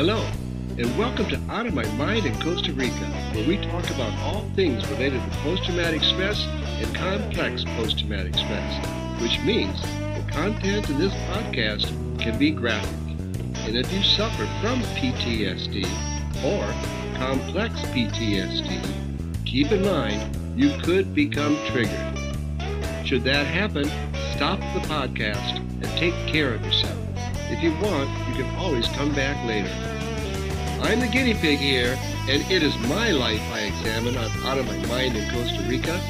Hello, 0.00 0.26
and 0.78 0.96
welcome 0.96 1.28
to 1.28 1.38
Out 1.50 1.66
of 1.66 1.74
My 1.74 1.84
Mind 1.96 2.24
in 2.24 2.34
Costa 2.40 2.72
Rica, 2.72 2.94
where 3.34 3.46
we 3.46 3.58
talk 3.58 3.84
about 3.90 4.18
all 4.20 4.48
things 4.56 4.88
related 4.92 5.22
to 5.22 5.38
post 5.40 5.62
traumatic 5.66 6.02
stress 6.02 6.42
and 6.42 6.94
complex 6.96 7.64
post 7.76 7.98
traumatic 7.98 8.32
stress, 8.32 9.20
which 9.20 9.38
means 9.40 9.78
the 9.82 10.24
content 10.32 10.88
in 10.88 10.98
this 10.98 11.12
podcast 11.28 11.84
can 12.18 12.38
be 12.38 12.50
graphic. 12.50 12.88
And 13.66 13.76
if 13.76 13.92
you 13.92 14.02
suffer 14.02 14.46
from 14.62 14.80
PTSD 14.96 15.84
or 16.42 17.18
complex 17.18 17.74
PTSD, 17.92 19.44
keep 19.44 19.70
in 19.70 19.82
mind 19.82 20.34
you 20.58 20.70
could 20.80 21.14
become 21.14 21.58
triggered. 21.66 22.18
Should 23.04 23.24
that 23.24 23.46
happen, 23.46 23.84
stop 24.34 24.60
the 24.60 24.80
podcast 24.88 25.58
and 25.58 25.84
take 25.98 26.14
care 26.26 26.54
of 26.54 26.64
yourself. 26.64 26.99
If 27.50 27.62
you 27.62 27.72
want, 27.82 28.08
you 28.28 28.42
can 28.42 28.54
always 28.56 28.86
come 28.88 29.12
back 29.12 29.44
later. 29.44 29.68
I'm 30.82 31.00
the 31.00 31.08
guinea 31.08 31.34
pig 31.34 31.58
here, 31.58 31.98
and 32.28 32.42
it 32.50 32.62
is 32.62 32.76
my 32.88 33.10
life 33.10 33.42
I 33.52 33.60
examine 33.62 34.16
I'm 34.16 34.46
out 34.46 34.58
of 34.58 34.66
my 34.66 34.76
mind 34.86 35.16
in 35.16 35.28
Costa 35.30 35.62
Rica. 35.68 36.00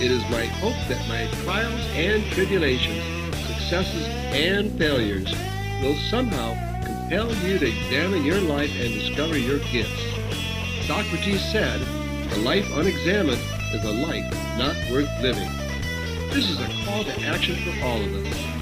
It 0.00 0.10
is 0.10 0.22
my 0.30 0.44
hope 0.44 0.76
that 0.88 1.08
my 1.08 1.26
trials 1.44 1.80
and 1.94 2.24
tribulations, 2.32 3.02
successes 3.46 4.06
and 4.34 4.76
failures 4.76 5.32
will 5.82 5.96
somehow 6.10 6.54
compel 6.84 7.32
you 7.46 7.58
to 7.58 7.66
examine 7.66 8.24
your 8.24 8.40
life 8.40 8.70
and 8.80 8.92
discover 8.92 9.38
your 9.38 9.60
gifts. 9.70 10.02
Socrates 10.86 11.40
said, 11.52 11.80
a 12.32 12.38
life 12.38 12.68
unexamined 12.74 13.40
is 13.72 13.84
a 13.84 13.92
life 13.92 14.30
not 14.58 14.76
worth 14.90 15.08
living. 15.22 15.48
This 16.30 16.50
is 16.50 16.60
a 16.60 16.84
call 16.84 17.04
to 17.04 17.22
action 17.22 17.54
for 17.56 17.84
all 17.84 18.02
of 18.02 18.26
us. 18.26 18.57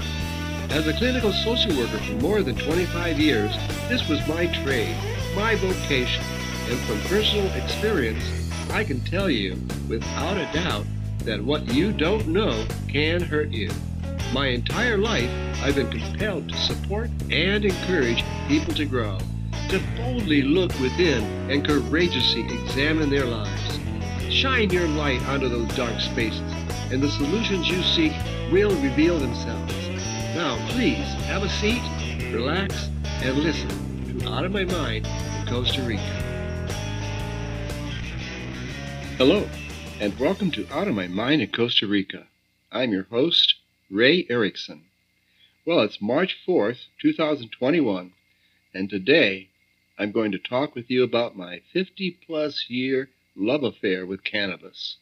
As 0.76 0.86
a 0.86 0.92
clinical 0.92 1.32
social 1.32 1.74
worker 1.74 1.96
for 1.96 2.12
more 2.20 2.42
than 2.42 2.54
25 2.54 3.18
years, 3.18 3.50
this 3.88 4.06
was 4.10 4.20
my 4.28 4.46
trade, 4.62 4.94
my 5.34 5.54
vocation, 5.54 6.22
and 6.68 6.78
from 6.80 7.00
personal 7.08 7.50
experience, 7.55 8.22
I 8.70 8.84
can 8.84 9.00
tell 9.00 9.30
you 9.30 9.56
without 9.88 10.36
a 10.36 10.46
doubt 10.52 10.84
that 11.20 11.42
what 11.42 11.66
you 11.72 11.92
don't 11.92 12.28
know 12.28 12.66
can 12.88 13.22
hurt 13.22 13.52
you. 13.52 13.70
My 14.34 14.48
entire 14.48 14.98
life, 14.98 15.30
I've 15.62 15.77
been 15.77 15.88
compelled 15.88 16.50
to 16.50 16.56
support 16.58 17.08
and 17.30 17.64
encourage 17.64 18.22
people 18.46 18.74
to 18.74 18.84
grow, 18.84 19.16
to 19.70 19.80
boldly 19.96 20.42
look 20.42 20.78
within 20.78 21.22
and 21.50 21.66
courageously 21.66 22.42
examine 22.52 23.08
their 23.08 23.24
lives. 23.24 23.80
Shine 24.28 24.68
your 24.68 24.88
light 24.88 25.27
onto 25.27 25.48
those 25.48 25.74
dark 25.74 25.98
spaces, 26.00 26.52
and 26.92 27.02
the 27.02 27.08
solutions 27.08 27.66
you 27.66 27.83
seek 27.83 28.12
will 28.52 28.78
reveal 28.83 29.18
themselves. 29.18 29.86
Now, 30.37 30.59
please 30.69 31.06
have 31.25 31.45
a 31.45 31.48
seat, 31.48 31.81
relax, 32.31 32.91
and 33.23 33.39
listen 33.39 34.19
to 34.20 34.29
Out 34.29 34.45
of 34.45 34.53
My 34.53 34.65
Mind 34.65 35.06
in 35.06 35.47
Costa 35.48 35.81
Rica. 35.81 36.03
Hello, 39.17 39.48
and 39.98 40.19
welcome 40.19 40.51
to 40.51 40.69
Out 40.70 40.89
of 40.89 40.95
My 40.95 41.07
Mind 41.07 41.41
in 41.41 41.51
Costa 41.51 41.87
Rica. 41.87 42.27
I'm 42.70 42.92
your 42.92 43.05
host, 43.05 43.55
Ray 43.91 44.27
Erickson. 44.29 44.84
Well, 45.64 45.81
it's 45.81 46.03
March 46.03 46.37
4th, 46.47 46.84
2021, 47.01 48.12
and 48.75 48.91
today 48.91 49.48
I'm 49.98 50.12
going 50.12 50.33
to 50.33 50.39
talk 50.39 50.75
with 50.75 50.91
you 50.91 51.03
about 51.03 51.34
my 51.34 51.62
50 51.73 52.19
plus 52.27 52.69
year 52.69 53.09
love 53.34 53.64
affair 53.64 54.05
with 54.05 54.23
cannabis. 54.23 54.98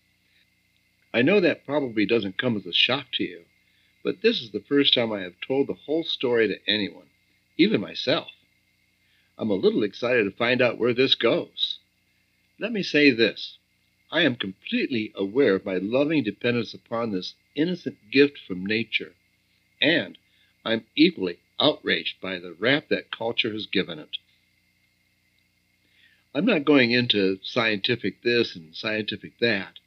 I 1.13 1.23
know 1.23 1.41
that 1.41 1.67
probably 1.67 2.07
doesn't 2.07 2.39
come 2.39 2.57
as 2.57 2.67
a 2.67 2.73
shock 2.73 3.07
to 3.15 3.25
you, 3.25 3.47
but 4.05 4.21
this 4.21 4.43
is 4.43 4.51
the 4.51 4.61
first 4.61 4.93
time 4.93 5.11
I 5.11 5.23
have 5.23 5.41
told 5.41 5.67
the 5.67 5.73
whole 5.73 6.05
story 6.05 6.47
to 6.47 6.71
anyone, 6.71 7.07
even 7.57 7.81
myself. 7.81 8.29
I'm 9.39 9.49
a 9.49 9.55
little 9.55 9.83
excited 9.83 10.25
to 10.25 10.31
find 10.31 10.61
out 10.61 10.77
where 10.77 10.93
this 10.93 11.15
goes. 11.15 11.79
Let 12.61 12.71
me 12.71 12.83
say 12.83 13.11
this 13.11 13.57
I 14.13 14.21
am 14.21 14.37
completely 14.37 15.11
aware 15.15 15.55
of 15.55 15.65
my 15.65 15.79
loving 15.79 16.23
dependence 16.23 16.75
upon 16.75 17.13
this 17.13 17.35
innocent 17.57 17.97
gift 18.13 18.39
from 18.39 18.67
nature, 18.67 19.15
and 19.81 20.19
I'm 20.67 20.85
equally 20.95 21.39
outraged 21.59 22.21
by 22.21 22.39
the 22.39 22.53
rap 22.53 22.89
that 22.89 23.11
culture 23.11 23.55
has 23.55 23.65
given 23.65 23.99
it. 23.99 24.19
I'm 26.35 26.45
not 26.45 26.67
going 26.67 26.91
into 26.91 27.39
scientific 27.43 28.23
this 28.23 28.55
and 28.55 28.77
scientific 28.77 29.39
that, 29.39 29.79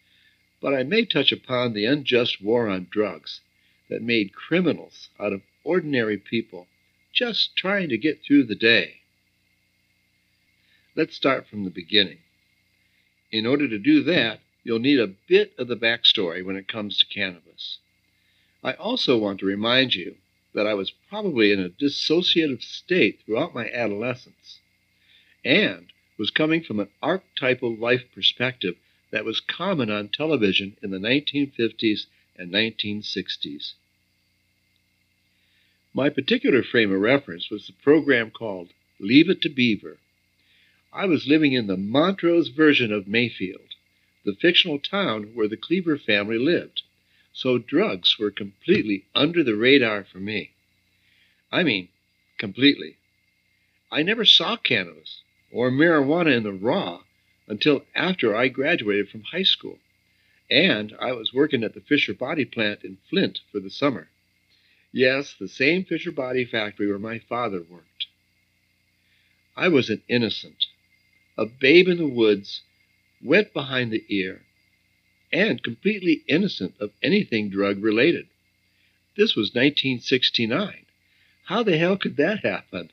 but 0.60 0.74
I 0.74 0.82
may 0.82 1.06
touch 1.06 1.32
upon 1.32 1.74
the 1.74 1.86
unjust 1.86 2.42
war 2.42 2.68
on 2.68 2.88
drugs 2.90 3.42
that 3.90 4.02
made 4.02 4.34
criminals 4.34 5.10
out 5.20 5.34
of 5.34 5.42
ordinary 5.64 6.18
people 6.18 6.68
just 7.14 7.56
trying 7.56 7.90
to 7.90 7.98
get 7.98 8.22
through 8.24 8.44
the 8.44 8.56
day. 8.56 9.02
Let's 10.96 11.16
start 11.16 11.48
from 11.48 11.64
the 11.64 11.70
beginning. 11.70 12.20
In 13.32 13.46
order 13.46 13.68
to 13.68 13.78
do 13.78 14.04
that, 14.04 14.40
you'll 14.64 14.80
need 14.80 15.00
a 15.00 15.14
bit 15.28 15.54
of 15.58 15.68
the 15.68 15.76
backstory 15.76 16.44
when 16.44 16.56
it 16.56 16.68
comes 16.68 16.98
to 16.98 17.06
cannabis. 17.06 17.80
I 18.64 18.74
also 18.74 19.18
want 19.18 19.40
to 19.40 19.46
remind 19.46 19.96
you 19.96 20.16
that 20.54 20.68
I 20.68 20.74
was 20.74 20.92
probably 21.10 21.52
in 21.52 21.60
a 21.60 21.70
dissociative 21.70 22.64
state 22.64 23.20
throughout 23.26 23.54
my 23.54 23.70
adolescence 23.70 24.60
and 25.46 25.92
was 26.18 26.32
coming 26.32 26.64
from 26.64 26.80
an 26.80 26.90
archetypal 27.02 27.76
life 27.76 28.04
perspective 28.14 28.76
that 29.12 29.24
was 29.26 29.40
common 29.40 29.90
on 29.90 30.10
television 30.10 30.76
in 30.82 30.92
the 30.92 30.98
1950s 30.98 32.08
and 32.38 32.52
1960s. 32.52 33.74
My 35.94 36.10
particular 36.10 36.62
frame 36.62 36.94
of 36.94 37.02
reference 37.02 37.50
was 37.50 37.66
the 37.66 37.74
program 37.74 38.30
called 38.30 38.70
Leave 39.00 39.30
It 39.30 39.42
to 39.42 39.50
Beaver. 39.50 39.98
I 40.94 41.06
was 41.06 41.28
living 41.28 41.54
in 41.54 41.68
the 41.68 41.78
Montrose 41.78 42.50
version 42.50 42.92
of 42.92 43.08
Mayfield, 43.08 43.74
the 44.24 44.36
fictional 44.36 44.80
town 44.80 45.32
where 45.34 45.48
the 45.48 45.58
Cleaver 45.58 45.98
family 45.98 46.38
lived, 46.38 46.84
so 47.34 47.58
drugs 47.58 48.20
were 48.20 48.32
completely 48.32 49.06
under 49.16 49.44
the 49.44 49.56
radar 49.56 50.04
for 50.04 50.20
me. 50.20 50.52
I 51.52 51.64
mean, 51.64 51.90
completely. 52.38 52.98
I 53.92 54.04
never 54.04 54.26
saw 54.26 54.58
cannabis 54.58 55.22
or 55.52 55.72
marijuana 55.72 56.36
in 56.36 56.44
the 56.44 56.52
raw 56.52 57.04
until 57.48 57.86
after 57.96 58.36
I 58.36 58.50
graduated 58.50 59.10
from 59.10 59.24
high 59.24 59.44
school 59.44 59.80
and 60.50 60.96
I 61.00 61.12
was 61.12 61.34
working 61.34 61.64
at 61.64 61.74
the 61.74 61.82
Fisher 61.82 62.14
Body 62.14 62.46
plant 62.46 62.84
in 62.84 62.98
Flint 63.10 63.40
for 63.52 63.60
the 63.60 63.70
summer. 63.70 64.10
Yes, 64.92 65.36
the 65.38 65.48
same 65.48 65.84
Fisher 65.84 66.12
Body 66.12 66.46
factory 66.46 66.88
where 66.88 67.00
my 67.00 67.20
father 67.20 67.62
worked. 67.62 68.08
I 69.56 69.68
was 69.68 69.90
an 69.90 70.02
innocent, 70.08 70.66
a 71.38 71.46
babe 71.46 71.88
in 71.88 71.98
the 71.98 72.08
woods, 72.08 72.62
wet 73.22 73.54
behind 73.54 73.92
the 73.92 74.06
ear, 74.08 74.44
and 75.34 75.64
completely 75.64 76.24
innocent 76.28 76.76
of 76.80 76.92
anything 77.04 77.50
drug 77.50 77.84
related. 77.84 78.28
This 79.18 79.36
was 79.36 79.50
1969. 79.50 80.86
How 81.46 81.64
the 81.64 81.78
hell 81.78 81.98
could 81.98 82.18
that 82.18 82.46
happen? 82.46 82.92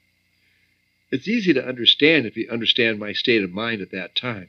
It's 1.11 1.29
easy 1.29 1.53
to 1.53 1.65
understand 1.65 2.27
if 2.27 2.37
you 2.37 2.49
understand 2.51 2.99
my 2.99 3.13
state 3.13 3.45
of 3.45 3.53
mind 3.53 3.81
at 3.83 3.91
that 3.93 4.17
time. 4.17 4.49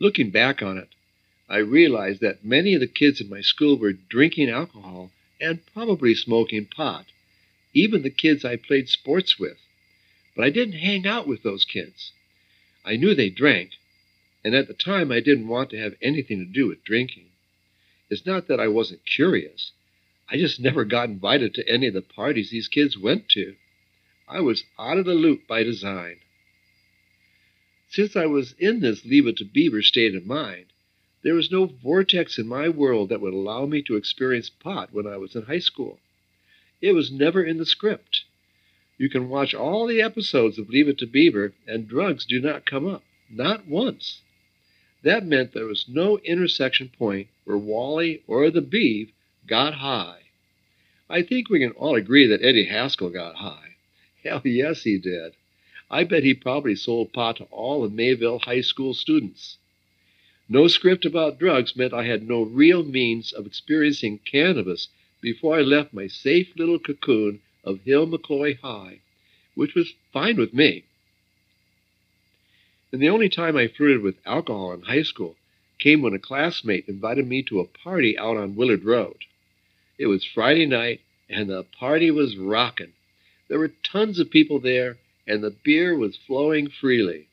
Looking 0.00 0.30
back 0.30 0.62
on 0.62 0.78
it, 0.78 0.88
I 1.48 1.58
realized 1.58 2.20
that 2.20 2.44
many 2.44 2.72
of 2.74 2.80
the 2.80 2.86
kids 2.86 3.20
in 3.20 3.28
my 3.28 3.42
school 3.42 3.76
were 3.76 3.92
drinking 3.92 4.48
alcohol 4.48 5.12
and 5.40 5.64
probably 5.66 6.14
smoking 6.14 6.66
pot, 6.66 7.06
even 7.74 8.02
the 8.02 8.10
kids 8.10 8.44
I 8.44 8.56
played 8.56 8.88
sports 8.88 9.38
with. 9.38 9.58
But 10.34 10.44
I 10.44 10.50
didn't 10.50 10.78
hang 10.78 11.06
out 11.06 11.28
with 11.28 11.42
those 11.42 11.64
kids. 11.64 12.12
I 12.84 12.96
knew 12.96 13.14
they 13.14 13.28
drank, 13.28 13.72
and 14.42 14.54
at 14.54 14.68
the 14.68 14.74
time 14.74 15.12
I 15.12 15.20
didn't 15.20 15.48
want 15.48 15.70
to 15.70 15.78
have 15.78 15.96
anything 16.00 16.38
to 16.38 16.50
do 16.50 16.66
with 16.66 16.82
drinking. 16.82 17.26
It's 18.08 18.24
not 18.24 18.48
that 18.48 18.60
I 18.60 18.68
wasn't 18.68 19.04
curious. 19.04 19.72
I 20.28 20.38
just 20.38 20.58
never 20.60 20.84
got 20.84 21.10
invited 21.10 21.52
to 21.54 21.68
any 21.68 21.88
of 21.88 21.94
the 21.94 22.02
parties 22.02 22.50
these 22.50 22.68
kids 22.68 22.96
went 22.96 23.28
to. 23.30 23.56
I 24.26 24.40
was 24.40 24.64
out 24.78 24.98
of 24.98 25.04
the 25.04 25.14
loop 25.14 25.46
by 25.46 25.62
design. 25.62 26.20
Since 27.90 28.16
I 28.16 28.26
was 28.26 28.54
in 28.58 28.80
this 28.80 29.04
leave 29.04 29.26
it 29.26 29.36
to 29.36 29.44
beaver 29.44 29.82
state 29.82 30.14
of 30.14 30.26
mind, 30.26 30.66
there 31.24 31.34
was 31.34 31.50
no 31.50 31.64
vortex 31.64 32.38
in 32.38 32.46
my 32.46 32.68
world 32.68 33.08
that 33.08 33.20
would 33.20 33.32
allow 33.32 33.64
me 33.64 33.80
to 33.80 33.96
experience 33.96 34.50
pot 34.50 34.90
when 34.92 35.06
I 35.06 35.16
was 35.16 35.34
in 35.34 35.42
high 35.44 35.58
school. 35.58 35.98
It 36.82 36.92
was 36.92 37.10
never 37.10 37.42
in 37.42 37.56
the 37.56 37.64
script. 37.64 38.24
You 38.98 39.08
can 39.08 39.30
watch 39.30 39.54
all 39.54 39.86
the 39.86 40.02
episodes 40.02 40.58
of 40.58 40.68
Leave 40.68 40.86
It 40.86 40.98
to 40.98 41.06
Beaver, 41.06 41.54
and 41.66 41.88
drugs 41.88 42.26
do 42.26 42.42
not 42.42 42.66
come 42.66 42.86
up. 42.86 43.02
Not 43.30 43.66
once. 43.66 44.20
That 45.02 45.24
meant 45.24 45.54
there 45.54 45.64
was 45.64 45.88
no 45.88 46.18
intersection 46.18 46.90
point 46.90 47.28
where 47.44 47.56
Wally 47.56 48.22
or 48.26 48.50
the 48.50 48.60
Beav 48.60 49.08
got 49.46 49.76
high. 49.76 50.24
I 51.08 51.22
think 51.22 51.48
we 51.48 51.58
can 51.58 51.70
all 51.70 51.94
agree 51.94 52.26
that 52.26 52.42
Eddie 52.42 52.66
Haskell 52.66 53.08
got 53.08 53.36
high. 53.36 53.76
Hell 54.22 54.42
yes, 54.44 54.82
he 54.82 54.98
did. 54.98 55.32
I 55.90 56.04
bet 56.04 56.22
he 56.22 56.34
probably 56.34 56.74
sold 56.74 57.14
pot 57.14 57.36
to 57.36 57.44
all 57.44 57.82
of 57.82 57.94
Mayville 57.94 58.40
High 58.40 58.60
School 58.60 58.92
students. 58.92 59.56
No 60.48 60.68
script 60.68 61.06
about 61.06 61.38
drugs 61.38 61.74
meant 61.74 61.94
I 61.94 62.04
had 62.04 62.28
no 62.28 62.42
real 62.42 62.82
means 62.84 63.32
of 63.32 63.46
experiencing 63.46 64.18
cannabis 64.18 64.88
before 65.22 65.56
I 65.56 65.62
left 65.62 65.94
my 65.94 66.06
safe 66.06 66.52
little 66.56 66.78
cocoon 66.78 67.40
of 67.64 67.80
Hill 67.84 68.06
McCloy 68.06 68.58
High, 68.58 69.00
which 69.54 69.74
was 69.74 69.94
fine 70.12 70.36
with 70.36 70.52
me. 70.52 70.84
And 72.92 73.00
the 73.00 73.08
only 73.08 73.30
time 73.30 73.56
I 73.56 73.68
flirted 73.68 74.02
with 74.02 74.24
alcohol 74.26 74.72
in 74.74 74.82
high 74.82 75.02
school 75.02 75.36
came 75.78 76.02
when 76.02 76.12
a 76.12 76.18
classmate 76.18 76.88
invited 76.88 77.26
me 77.26 77.42
to 77.44 77.60
a 77.60 77.66
party 77.66 78.16
out 78.18 78.36
on 78.36 78.54
Willard 78.54 78.84
Road. 78.84 79.24
It 79.98 80.06
was 80.06 80.24
Friday 80.24 80.66
night, 80.66 81.00
and 81.28 81.48
the 81.48 81.64
party 81.64 82.10
was 82.10 82.36
rocking. 82.36 82.92
There 83.48 83.58
were 83.58 83.72
tons 83.82 84.18
of 84.18 84.30
people 84.30 84.58
there, 84.60 84.98
and 85.26 85.42
the 85.42 85.50
beer 85.50 85.96
was 85.96 86.16
flowing 86.16 86.68
freely. 86.68 87.28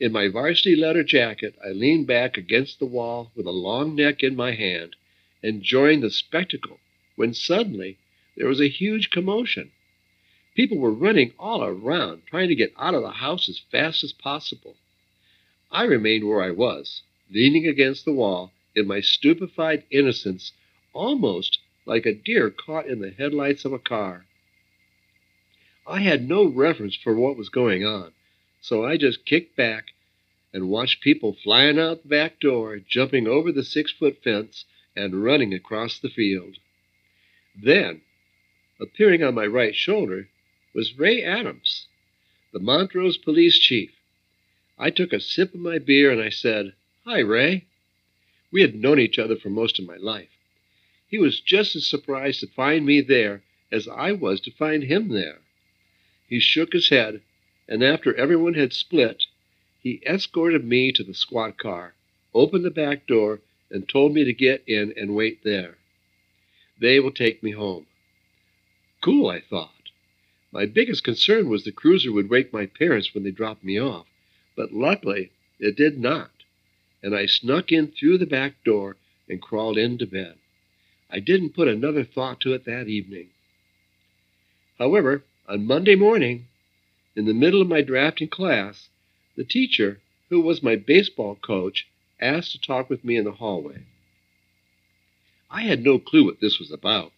In 0.00 0.12
my 0.12 0.28
varsity 0.28 0.76
leather 0.76 1.02
jacket, 1.02 1.56
I 1.64 1.70
leaned 1.70 2.06
back 2.06 2.36
against 2.36 2.78
the 2.78 2.86
wall 2.86 3.32
with 3.34 3.46
a 3.46 3.50
long 3.50 3.96
neck 3.96 4.22
in 4.22 4.36
my 4.36 4.52
hand, 4.52 4.94
enjoying 5.42 6.00
the 6.00 6.10
spectacle, 6.10 6.78
when 7.16 7.34
suddenly 7.34 7.98
there 8.36 8.46
was 8.46 8.60
a 8.60 8.68
huge 8.68 9.10
commotion. 9.10 9.72
People 10.54 10.78
were 10.78 10.92
running 10.92 11.32
all 11.36 11.64
around, 11.64 12.22
trying 12.26 12.48
to 12.48 12.54
get 12.54 12.72
out 12.78 12.94
of 12.94 13.02
the 13.02 13.10
house 13.10 13.48
as 13.48 13.58
fast 13.58 14.04
as 14.04 14.12
possible. 14.12 14.76
I 15.72 15.82
remained 15.82 16.28
where 16.28 16.42
I 16.42 16.52
was, 16.52 17.02
leaning 17.28 17.66
against 17.66 18.04
the 18.04 18.12
wall 18.12 18.52
in 18.76 18.86
my 18.86 19.00
stupefied 19.00 19.82
innocence, 19.90 20.52
almost 20.92 21.58
like 21.86 22.06
a 22.06 22.14
deer 22.14 22.50
caught 22.50 22.86
in 22.86 23.00
the 23.00 23.10
headlights 23.10 23.64
of 23.64 23.72
a 23.72 23.80
car. 23.80 24.26
I 25.88 26.00
had 26.00 26.28
no 26.28 26.44
reference 26.44 26.94
for 26.94 27.16
what 27.16 27.36
was 27.36 27.48
going 27.48 27.84
on, 27.84 28.12
so 28.60 28.84
I 28.84 28.96
just 28.96 29.24
kicked 29.24 29.56
back 29.56 29.92
and 30.52 30.68
watched 30.68 31.02
people 31.02 31.34
flying 31.34 31.78
out 31.78 32.02
the 32.02 32.08
back 32.08 32.40
door, 32.40 32.78
jumping 32.78 33.26
over 33.26 33.52
the 33.52 33.62
six 33.62 33.92
foot 33.92 34.22
fence, 34.22 34.64
and 34.96 35.22
running 35.22 35.54
across 35.54 35.98
the 35.98 36.08
field. 36.08 36.56
Then, 37.60 38.00
appearing 38.80 39.22
on 39.22 39.34
my 39.34 39.46
right 39.46 39.74
shoulder, 39.74 40.28
was 40.74 40.98
Ray 40.98 41.22
Adams, 41.22 41.86
the 42.52 42.58
Montrose 42.58 43.18
police 43.18 43.58
chief. 43.58 43.90
I 44.78 44.90
took 44.90 45.12
a 45.12 45.20
sip 45.20 45.54
of 45.54 45.60
my 45.60 45.78
beer 45.78 46.10
and 46.10 46.20
I 46.20 46.30
said, 46.30 46.74
Hi, 47.04 47.18
Ray. 47.18 47.66
We 48.50 48.62
had 48.62 48.74
known 48.74 48.98
each 48.98 49.18
other 49.18 49.36
for 49.36 49.50
most 49.50 49.78
of 49.78 49.86
my 49.86 49.96
life. 49.96 50.30
He 51.08 51.18
was 51.18 51.40
just 51.40 51.74
as 51.74 51.86
surprised 51.86 52.40
to 52.40 52.46
find 52.46 52.86
me 52.86 53.00
there 53.00 53.42
as 53.72 53.88
I 53.88 54.12
was 54.12 54.40
to 54.42 54.50
find 54.50 54.84
him 54.84 55.08
there. 55.08 55.40
He 56.28 56.40
shook 56.40 56.72
his 56.72 56.88
head, 56.90 57.22
and 57.68 57.82
after 57.82 58.14
everyone 58.14 58.54
had 58.54 58.72
split, 58.72 59.26
he 59.80 60.00
escorted 60.06 60.64
me 60.64 60.90
to 60.92 61.04
the 61.04 61.14
squad 61.14 61.58
car, 61.58 61.94
opened 62.34 62.64
the 62.64 62.70
back 62.70 63.06
door, 63.06 63.40
and 63.70 63.88
told 63.88 64.12
me 64.14 64.24
to 64.24 64.32
get 64.32 64.62
in 64.66 64.92
and 64.96 65.14
wait 65.14 65.44
there. 65.44 65.76
They 66.80 66.98
will 66.98 67.12
take 67.12 67.42
me 67.42 67.52
home. 67.52 67.86
Cool, 69.02 69.28
I 69.28 69.40
thought. 69.40 69.70
My 70.50 70.64
biggest 70.66 71.04
concern 71.04 71.48
was 71.48 71.64
the 71.64 71.72
cruiser 71.72 72.10
would 72.10 72.30
wake 72.30 72.52
my 72.52 72.66
parents 72.66 73.12
when 73.12 73.22
they 73.22 73.30
dropped 73.30 73.62
me 73.62 73.78
off, 73.78 74.06
but 74.56 74.72
luckily 74.72 75.30
it 75.60 75.76
did 75.76 75.98
not, 75.98 76.30
and 77.02 77.14
I 77.14 77.26
snuck 77.26 77.70
in 77.70 77.88
through 77.88 78.18
the 78.18 78.26
back 78.26 78.64
door 78.64 78.96
and 79.28 79.42
crawled 79.42 79.76
into 79.76 80.06
bed. 80.06 80.36
I 81.10 81.20
didn't 81.20 81.54
put 81.54 81.68
another 81.68 82.04
thought 82.04 82.40
to 82.40 82.54
it 82.54 82.64
that 82.64 82.88
evening. 82.88 83.28
However, 84.78 85.24
on 85.46 85.66
Monday 85.66 85.94
morning, 85.94 86.47
in 87.18 87.24
the 87.24 87.34
middle 87.34 87.60
of 87.60 87.66
my 87.66 87.82
drafting 87.82 88.28
class, 88.28 88.90
the 89.36 89.42
teacher, 89.42 90.00
who 90.30 90.40
was 90.40 90.62
my 90.62 90.76
baseball 90.76 91.34
coach, 91.34 91.88
asked 92.20 92.52
to 92.52 92.60
talk 92.60 92.88
with 92.88 93.04
me 93.04 93.16
in 93.16 93.24
the 93.24 93.32
hallway. 93.32 93.82
I 95.50 95.62
had 95.62 95.82
no 95.82 95.98
clue 95.98 96.24
what 96.24 96.38
this 96.40 96.60
was 96.60 96.70
about. 96.70 97.10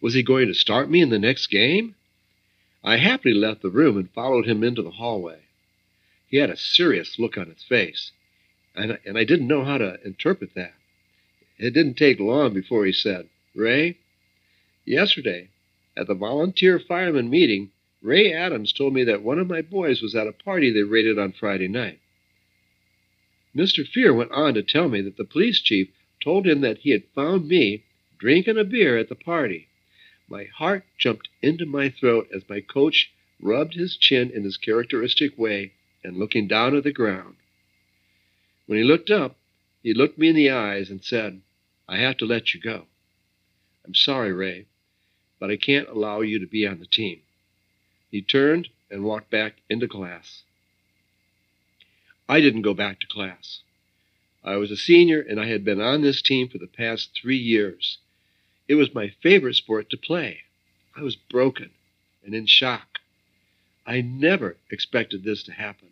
Was 0.00 0.14
he 0.14 0.22
going 0.22 0.46
to 0.46 0.54
start 0.54 0.88
me 0.88 1.00
in 1.00 1.10
the 1.10 1.18
next 1.18 1.48
game? 1.48 1.96
I 2.84 2.98
happily 2.98 3.34
left 3.34 3.62
the 3.62 3.70
room 3.70 3.96
and 3.96 4.08
followed 4.12 4.46
him 4.46 4.62
into 4.62 4.82
the 4.82 4.92
hallway. 4.92 5.40
He 6.28 6.36
had 6.36 6.50
a 6.50 6.56
serious 6.56 7.18
look 7.18 7.36
on 7.36 7.46
his 7.46 7.64
face, 7.64 8.12
and, 8.76 9.00
and 9.04 9.18
I 9.18 9.24
didn't 9.24 9.48
know 9.48 9.64
how 9.64 9.78
to 9.78 9.98
interpret 10.04 10.54
that. 10.54 10.74
It 11.58 11.74
didn't 11.74 11.94
take 11.94 12.20
long 12.20 12.54
before 12.54 12.86
he 12.86 12.92
said, 12.92 13.28
Ray, 13.52 13.98
yesterday 14.84 15.48
at 15.96 16.06
the 16.06 16.14
volunteer 16.14 16.78
fireman 16.78 17.28
meeting, 17.28 17.72
Ray 18.04 18.34
Adams 18.34 18.74
told 18.74 18.92
me 18.92 19.02
that 19.04 19.22
one 19.22 19.38
of 19.38 19.48
my 19.48 19.62
boys 19.62 20.02
was 20.02 20.14
at 20.14 20.26
a 20.26 20.32
party 20.32 20.70
they 20.70 20.82
raided 20.82 21.18
on 21.18 21.32
Friday 21.32 21.68
night. 21.68 22.00
Mr. 23.56 23.88
Fear 23.88 24.12
went 24.12 24.30
on 24.30 24.52
to 24.52 24.62
tell 24.62 24.90
me 24.90 25.00
that 25.00 25.16
the 25.16 25.24
police 25.24 25.62
chief 25.62 25.88
told 26.22 26.46
him 26.46 26.60
that 26.60 26.80
he 26.80 26.90
had 26.90 27.04
found 27.14 27.48
me 27.48 27.84
drinking 28.18 28.58
a 28.58 28.64
beer 28.64 28.98
at 28.98 29.08
the 29.08 29.14
party. 29.14 29.68
My 30.28 30.44
heart 30.44 30.84
jumped 30.98 31.30
into 31.40 31.64
my 31.64 31.88
throat 31.88 32.28
as 32.30 32.46
my 32.46 32.60
coach 32.60 33.10
rubbed 33.40 33.72
his 33.72 33.96
chin 33.96 34.30
in 34.30 34.44
his 34.44 34.58
characteristic 34.58 35.38
way 35.38 35.72
and 36.02 36.18
looking 36.18 36.46
down 36.46 36.76
at 36.76 36.84
the 36.84 36.92
ground. 36.92 37.36
When 38.66 38.76
he 38.76 38.84
looked 38.84 39.08
up, 39.10 39.38
he 39.82 39.94
looked 39.94 40.18
me 40.18 40.28
in 40.28 40.36
the 40.36 40.50
eyes 40.50 40.90
and 40.90 41.02
said, 41.02 41.40
I 41.88 41.96
have 41.96 42.18
to 42.18 42.26
let 42.26 42.52
you 42.52 42.60
go. 42.60 42.84
I'm 43.86 43.94
sorry, 43.94 44.32
Ray, 44.34 44.66
but 45.40 45.50
I 45.50 45.56
can't 45.56 45.88
allow 45.88 46.20
you 46.20 46.38
to 46.38 46.46
be 46.46 46.66
on 46.66 46.80
the 46.80 46.86
team. 46.86 47.22
He 48.14 48.22
turned 48.22 48.68
and 48.92 49.02
walked 49.02 49.28
back 49.28 49.56
into 49.68 49.88
class. 49.88 50.44
I 52.28 52.40
didn't 52.40 52.62
go 52.62 52.72
back 52.72 53.00
to 53.00 53.08
class. 53.08 53.62
I 54.44 54.54
was 54.54 54.70
a 54.70 54.76
senior 54.76 55.20
and 55.20 55.40
I 55.40 55.46
had 55.46 55.64
been 55.64 55.80
on 55.80 56.02
this 56.02 56.22
team 56.22 56.48
for 56.48 56.58
the 56.58 56.68
past 56.68 57.10
three 57.12 57.36
years. 57.36 57.98
It 58.68 58.76
was 58.76 58.94
my 58.94 59.08
favorite 59.08 59.56
sport 59.56 59.90
to 59.90 59.96
play. 59.96 60.42
I 60.94 61.02
was 61.02 61.16
broken 61.16 61.70
and 62.24 62.36
in 62.36 62.46
shock. 62.46 63.00
I 63.84 64.00
never 64.00 64.58
expected 64.70 65.24
this 65.24 65.42
to 65.42 65.52
happen. 65.52 65.88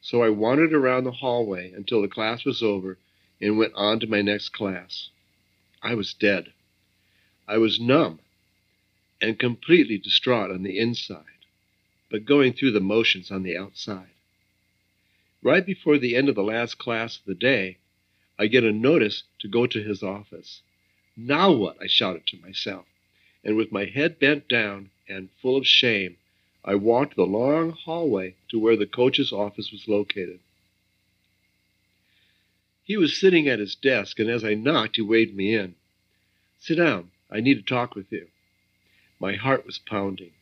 So 0.00 0.24
I 0.24 0.30
wandered 0.30 0.74
around 0.74 1.04
the 1.04 1.12
hallway 1.12 1.70
until 1.70 2.02
the 2.02 2.08
class 2.08 2.44
was 2.44 2.64
over 2.64 2.98
and 3.40 3.56
went 3.56 3.74
on 3.74 4.00
to 4.00 4.08
my 4.08 4.22
next 4.22 4.48
class. 4.48 5.10
I 5.84 5.94
was 5.94 6.14
dead. 6.14 6.52
I 7.46 7.58
was 7.58 7.78
numb 7.78 8.18
and 9.22 9.38
completely 9.38 9.96
distraught 9.96 10.50
on 10.50 10.64
the 10.64 10.78
inside, 10.78 11.22
but 12.10 12.26
going 12.26 12.52
through 12.52 12.72
the 12.72 12.80
motions 12.80 13.30
on 13.30 13.44
the 13.44 13.56
outside. 13.56 14.10
Right 15.42 15.64
before 15.64 15.96
the 15.96 16.16
end 16.16 16.28
of 16.28 16.34
the 16.34 16.42
last 16.42 16.76
class 16.76 17.16
of 17.16 17.24
the 17.24 17.34
day, 17.34 17.78
I 18.38 18.48
get 18.48 18.64
a 18.64 18.72
notice 18.72 19.22
to 19.38 19.48
go 19.48 19.66
to 19.66 19.82
his 19.82 20.02
office. 20.02 20.62
Now 21.16 21.52
what? 21.52 21.76
I 21.80 21.86
shouted 21.86 22.26
to 22.26 22.40
myself, 22.40 22.84
and 23.44 23.56
with 23.56 23.70
my 23.70 23.84
head 23.84 24.18
bent 24.18 24.48
down 24.48 24.90
and 25.08 25.28
full 25.40 25.56
of 25.56 25.66
shame, 25.66 26.16
I 26.64 26.74
walked 26.74 27.16
the 27.16 27.24
long 27.24 27.70
hallway 27.70 28.34
to 28.50 28.58
where 28.58 28.76
the 28.76 28.86
coach's 28.86 29.32
office 29.32 29.70
was 29.70 29.88
located. 29.88 30.40
He 32.84 32.96
was 32.96 33.16
sitting 33.16 33.48
at 33.48 33.60
his 33.60 33.76
desk, 33.76 34.18
and 34.18 34.28
as 34.28 34.44
I 34.44 34.54
knocked, 34.54 34.96
he 34.96 35.02
waved 35.02 35.34
me 35.34 35.54
in. 35.54 35.76
Sit 36.58 36.76
down. 36.76 37.10
I 37.30 37.40
need 37.40 37.54
to 37.54 37.62
talk 37.62 37.94
with 37.94 38.10
you. 38.10 38.26
My 39.22 39.36
heart 39.36 39.64
was 39.64 39.78
pounding. 39.78 40.32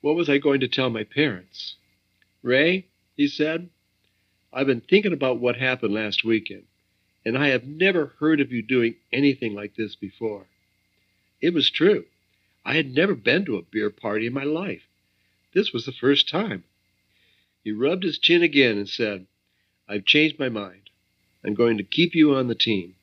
What 0.00 0.16
was 0.16 0.28
I 0.28 0.38
going 0.38 0.58
to 0.58 0.66
tell 0.66 0.90
my 0.90 1.04
parents? 1.04 1.76
Ray, 2.42 2.86
he 3.16 3.28
said, 3.28 3.70
I've 4.52 4.66
been 4.66 4.80
thinking 4.80 5.12
about 5.12 5.38
what 5.38 5.58
happened 5.58 5.94
last 5.94 6.24
weekend, 6.24 6.64
and 7.24 7.38
I 7.38 7.50
have 7.50 7.62
never 7.62 8.16
heard 8.18 8.40
of 8.40 8.50
you 8.50 8.62
doing 8.62 8.96
anything 9.12 9.54
like 9.54 9.76
this 9.76 9.94
before. 9.94 10.48
It 11.40 11.54
was 11.54 11.70
true. 11.70 12.06
I 12.64 12.74
had 12.74 12.92
never 12.92 13.14
been 13.14 13.44
to 13.44 13.58
a 13.58 13.62
beer 13.62 13.90
party 13.90 14.26
in 14.26 14.32
my 14.32 14.42
life. 14.42 14.88
This 15.52 15.72
was 15.72 15.86
the 15.86 15.92
first 15.92 16.28
time. 16.28 16.64
He 17.62 17.70
rubbed 17.70 18.02
his 18.02 18.18
chin 18.18 18.42
again 18.42 18.76
and 18.76 18.88
said, 18.88 19.28
I've 19.88 20.04
changed 20.04 20.40
my 20.40 20.48
mind. 20.48 20.90
I'm 21.44 21.54
going 21.54 21.78
to 21.78 21.84
keep 21.84 22.12
you 22.16 22.34
on 22.34 22.48
the 22.48 22.56
team. 22.56 22.96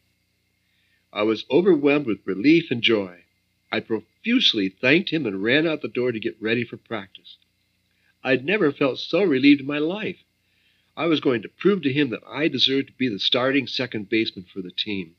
I 1.14 1.24
was 1.24 1.46
overwhelmed 1.50 2.08
with 2.08 2.28
relief 2.28 2.72
and 2.72 2.82
joy. 2.82 3.24
I 3.72 3.80
profusely 4.22 4.70
thanked 4.70 5.10
him 5.10 5.26
and 5.26 5.42
ran 5.42 5.66
out 5.66 5.82
the 5.82 5.88
door 5.88 6.12
to 6.12 6.20
get 6.20 6.40
ready 6.40 6.64
for 6.64 6.78
practice. 6.78 7.38
I'd 8.24 8.46
never 8.46 8.72
felt 8.72 9.00
so 9.00 9.24
relieved 9.24 9.62
in 9.62 9.66
my 9.66 9.80
life. 9.80 10.24
I 10.96 11.08
was 11.08 11.20
going 11.20 11.42
to 11.42 11.50
prove 11.50 11.82
to 11.82 11.92
him 11.92 12.12
that 12.12 12.22
I 12.28 12.48
deserved 12.48 12.88
to 12.90 12.94
be 12.94 13.10
the 13.10 13.18
starting 13.18 13.66
second 13.66 14.10
baseman 14.10 14.46
for 14.54 14.62
the 14.62 14.70
team. 14.70 15.16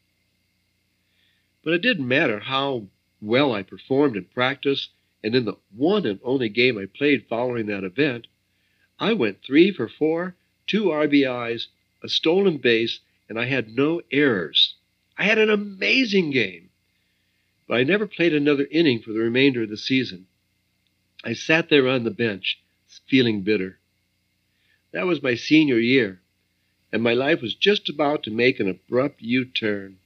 But 1.65 1.75
it 1.75 1.83
didn't 1.83 2.07
matter 2.07 2.39
how 2.39 2.87
well 3.21 3.53
I 3.53 3.65
performed 3.65 4.17
in 4.17 4.27
practice, 4.27 4.91
and 5.25 5.35
in 5.35 5.47
the 5.47 5.57
one 5.75 6.07
and 6.07 6.21
only 6.23 6.49
game 6.49 6.79
I 6.79 6.87
played 6.87 7.27
following 7.29 7.67
that 7.67 7.83
event, 7.83 8.29
I 9.01 9.15
went 9.15 9.43
three 9.43 9.73
for 9.73 9.89
four, 9.89 10.37
two 10.69 10.85
RBIs, 10.85 11.67
a 12.05 12.09
stolen 12.09 12.59
base, 12.59 13.01
and 13.29 13.37
I 13.37 13.47
had 13.47 13.75
no 13.75 14.01
errors. 14.13 14.77
I 15.19 15.25
had 15.25 15.39
an 15.39 15.51
amazing 15.51 16.31
game. 16.31 16.62
But 17.67 17.79
I 17.79 17.85
never 17.85 18.07
played 18.07 18.35
another 18.35 18.67
inning 18.71 19.01
for 19.01 19.13
the 19.13 19.21
remainder 19.21 19.63
of 19.63 19.71
the 19.71 19.77
season. 19.77 20.27
I 21.25 21.33
sat 21.33 21.69
there 21.69 21.89
on 21.89 22.05
the 22.05 22.11
bench, 22.11 22.59
feeling 23.07 23.43
bitter. 23.43 23.79
That 24.93 25.07
was 25.07 25.23
my 25.23 25.35
senior 25.35 25.79
year, 25.79 26.21
and 26.93 27.03
my 27.03 27.15
life 27.15 27.41
was 27.41 27.55
just 27.55 27.89
about 27.89 28.23
to 28.25 28.31
make 28.31 28.61
an 28.61 28.69
abrupt 28.69 29.23
U 29.23 29.45
turn. 29.45 29.99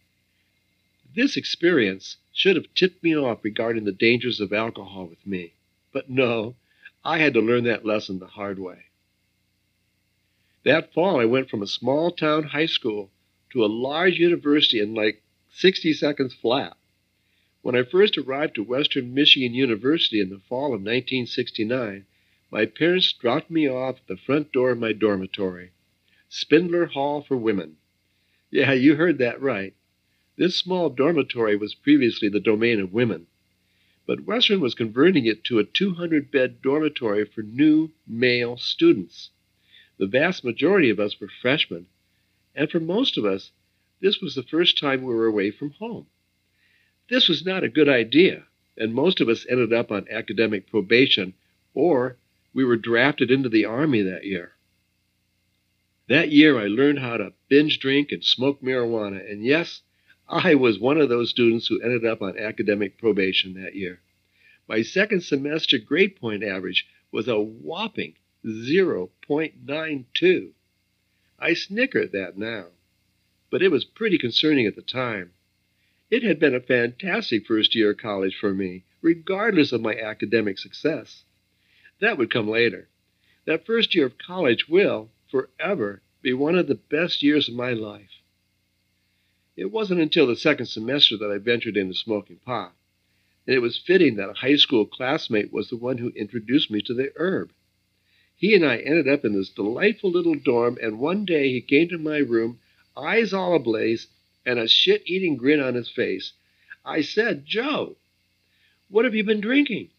This 1.14 1.36
experience 1.36 2.18
should 2.32 2.56
have 2.56 2.74
tipped 2.74 3.02
me 3.02 3.16
off 3.16 3.42
regarding 3.42 3.84
the 3.84 3.92
dangers 3.92 4.40
of 4.40 4.52
alcohol 4.52 5.06
with 5.06 5.26
me. 5.26 5.54
But 5.92 6.10
no, 6.10 6.56
I 7.02 7.18
had 7.18 7.32
to 7.34 7.40
learn 7.40 7.64
that 7.64 7.86
lesson 7.86 8.18
the 8.18 8.26
hard 8.26 8.58
way. 8.58 8.84
That 10.64 10.92
fall, 10.92 11.18
I 11.18 11.24
went 11.24 11.48
from 11.48 11.62
a 11.62 11.66
small 11.66 12.10
town 12.10 12.42
high 12.42 12.66
school 12.66 13.10
to 13.50 13.64
a 13.64 13.66
large 13.66 14.18
university 14.18 14.80
in 14.80 14.94
like 14.94 15.22
60 15.52 15.94
seconds 15.94 16.34
flat. 16.34 16.76
When 17.66 17.74
I 17.74 17.82
first 17.82 18.16
arrived 18.16 18.60
at 18.60 18.68
Western 18.68 19.12
Michigan 19.12 19.52
University 19.52 20.20
in 20.20 20.30
the 20.30 20.38
fall 20.38 20.66
of 20.66 20.82
1969, 20.82 22.06
my 22.48 22.64
parents 22.64 23.12
dropped 23.12 23.50
me 23.50 23.68
off 23.68 23.96
at 23.96 24.06
the 24.06 24.16
front 24.16 24.52
door 24.52 24.70
of 24.70 24.78
my 24.78 24.92
dormitory, 24.92 25.72
Spindler 26.28 26.86
Hall 26.86 27.22
for 27.22 27.36
Women. 27.36 27.78
Yeah, 28.52 28.72
you 28.72 28.94
heard 28.94 29.18
that 29.18 29.42
right. 29.42 29.74
This 30.36 30.54
small 30.54 30.90
dormitory 30.90 31.56
was 31.56 31.74
previously 31.74 32.28
the 32.28 32.38
domain 32.38 32.78
of 32.78 32.92
women, 32.92 33.26
but 34.06 34.20
Western 34.20 34.60
was 34.60 34.76
converting 34.76 35.26
it 35.26 35.42
to 35.46 35.58
a 35.58 35.64
200 35.64 36.30
bed 36.30 36.62
dormitory 36.62 37.24
for 37.24 37.42
new 37.42 37.90
male 38.06 38.56
students. 38.56 39.30
The 39.98 40.06
vast 40.06 40.44
majority 40.44 40.88
of 40.88 41.00
us 41.00 41.18
were 41.18 41.26
freshmen, 41.42 41.88
and 42.54 42.70
for 42.70 42.78
most 42.78 43.18
of 43.18 43.24
us, 43.24 43.50
this 43.98 44.20
was 44.20 44.36
the 44.36 44.44
first 44.44 44.78
time 44.78 45.02
we 45.02 45.12
were 45.12 45.26
away 45.26 45.50
from 45.50 45.70
home. 45.70 46.06
This 47.08 47.28
was 47.28 47.44
not 47.44 47.62
a 47.62 47.68
good 47.68 47.88
idea, 47.88 48.46
and 48.76 48.92
most 48.92 49.20
of 49.20 49.28
us 49.28 49.46
ended 49.48 49.72
up 49.72 49.92
on 49.92 50.08
academic 50.10 50.66
probation 50.66 51.34
or 51.72 52.16
we 52.52 52.64
were 52.64 52.76
drafted 52.76 53.30
into 53.30 53.48
the 53.48 53.64
Army 53.64 54.02
that 54.02 54.24
year. 54.24 54.56
That 56.08 56.32
year, 56.32 56.58
I 56.58 56.66
learned 56.66 56.98
how 57.00 57.18
to 57.18 57.34
binge 57.48 57.78
drink 57.78 58.12
and 58.12 58.24
smoke 58.24 58.62
marijuana, 58.62 59.30
and 59.30 59.44
yes, 59.44 59.82
I 60.28 60.54
was 60.54 60.78
one 60.78 60.98
of 60.98 61.08
those 61.08 61.30
students 61.30 61.68
who 61.68 61.80
ended 61.80 62.04
up 62.04 62.22
on 62.22 62.38
academic 62.38 62.98
probation 62.98 63.54
that 63.54 63.76
year. 63.76 64.00
My 64.68 64.82
second 64.82 65.22
semester 65.22 65.78
grade 65.78 66.16
point 66.16 66.42
average 66.42 66.88
was 67.12 67.28
a 67.28 67.38
whopping 67.38 68.14
0.92. 68.44 70.50
I 71.38 71.54
snicker 71.54 72.00
at 72.00 72.12
that 72.12 72.38
now, 72.38 72.66
but 73.50 73.62
it 73.62 73.70
was 73.70 73.84
pretty 73.84 74.18
concerning 74.18 74.66
at 74.66 74.74
the 74.74 74.82
time. 74.82 75.32
It 76.08 76.22
had 76.22 76.38
been 76.38 76.54
a 76.54 76.60
fantastic 76.60 77.46
first 77.46 77.74
year 77.74 77.90
of 77.90 77.98
college 77.98 78.36
for 78.36 78.54
me, 78.54 78.84
regardless 79.02 79.72
of 79.72 79.80
my 79.80 79.98
academic 79.98 80.58
success. 80.58 81.24
That 82.00 82.16
would 82.16 82.30
come 82.30 82.48
later. 82.48 82.88
That 83.44 83.66
first 83.66 83.94
year 83.94 84.06
of 84.06 84.18
college 84.18 84.68
will, 84.68 85.10
forever, 85.28 86.02
be 86.22 86.32
one 86.32 86.54
of 86.54 86.68
the 86.68 86.74
best 86.76 87.22
years 87.22 87.48
of 87.48 87.54
my 87.54 87.72
life. 87.72 88.22
It 89.56 89.72
wasn't 89.72 90.00
until 90.00 90.26
the 90.26 90.36
second 90.36 90.66
semester 90.66 91.16
that 91.16 91.30
I 91.30 91.38
ventured 91.38 91.76
into 91.76 91.94
smoking 91.94 92.36
pot, 92.36 92.74
and 93.46 93.56
it 93.56 93.60
was 93.60 93.78
fitting 93.78 94.16
that 94.16 94.28
a 94.28 94.34
high 94.34 94.56
school 94.56 94.86
classmate 94.86 95.52
was 95.52 95.70
the 95.70 95.76
one 95.76 95.98
who 95.98 96.10
introduced 96.10 96.70
me 96.70 96.82
to 96.82 96.94
the 96.94 97.12
herb. 97.16 97.52
He 98.36 98.54
and 98.54 98.64
I 98.64 98.76
ended 98.76 99.08
up 99.08 99.24
in 99.24 99.32
this 99.32 99.48
delightful 99.48 100.10
little 100.10 100.34
dorm, 100.34 100.78
and 100.80 101.00
one 101.00 101.24
day 101.24 101.50
he 101.50 101.60
came 101.60 101.88
to 101.88 101.98
my 101.98 102.18
room, 102.18 102.60
eyes 102.96 103.32
all 103.32 103.56
ablaze, 103.56 104.08
and 104.46 104.58
a 104.58 104.68
shit 104.68 105.02
eating 105.04 105.36
grin 105.36 105.60
on 105.60 105.74
his 105.74 105.90
face. 105.90 106.32
I 106.84 107.02
said, 107.02 107.44
Joe, 107.44 107.96
what 108.88 109.04
have 109.04 109.14
you 109.14 109.24
been 109.24 109.40
drinking? 109.40 109.90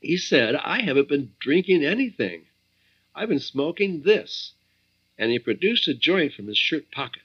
He 0.00 0.18
said, 0.18 0.54
I 0.54 0.82
haven't 0.82 1.08
been 1.08 1.32
drinking 1.40 1.82
anything. 1.82 2.42
I've 3.14 3.30
been 3.30 3.40
smoking 3.40 4.02
this. 4.02 4.52
And 5.18 5.32
he 5.32 5.38
produced 5.38 5.88
a 5.88 5.94
joint 5.94 6.34
from 6.34 6.46
his 6.46 6.58
shirt 6.58 6.90
pocket. 6.90 7.22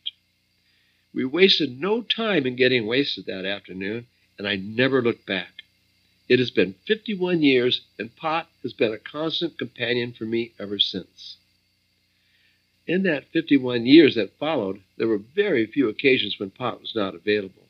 We 1.14 1.26
wasted 1.26 1.80
no 1.80 2.02
time 2.02 2.48
in 2.48 2.56
getting 2.56 2.88
wasted 2.88 3.26
that 3.26 3.44
afternoon, 3.44 4.08
and 4.38 4.48
I 4.48 4.56
never 4.56 5.02
looked 5.02 5.26
back. 5.26 5.52
It 6.30 6.40
has 6.40 6.52
been 6.52 6.76
51 6.88 7.42
years, 7.44 7.82
and 8.00 8.16
pot 8.16 8.48
has 8.64 8.72
been 8.72 8.94
a 8.94 8.98
constant 8.98 9.58
companion 9.58 10.14
for 10.14 10.24
me 10.24 10.54
ever 10.58 10.80
since. 10.80 11.36
In 12.91 13.03
that 13.03 13.31
51 13.31 13.86
years 13.86 14.15
that 14.15 14.38
followed, 14.38 14.81
there 14.98 15.07
were 15.07 15.17
very 15.17 15.65
few 15.65 15.88
occasions 15.88 16.38
when 16.38 16.50
pot 16.50 16.81
was 16.81 16.93
not 16.93 17.15
available. 17.15 17.69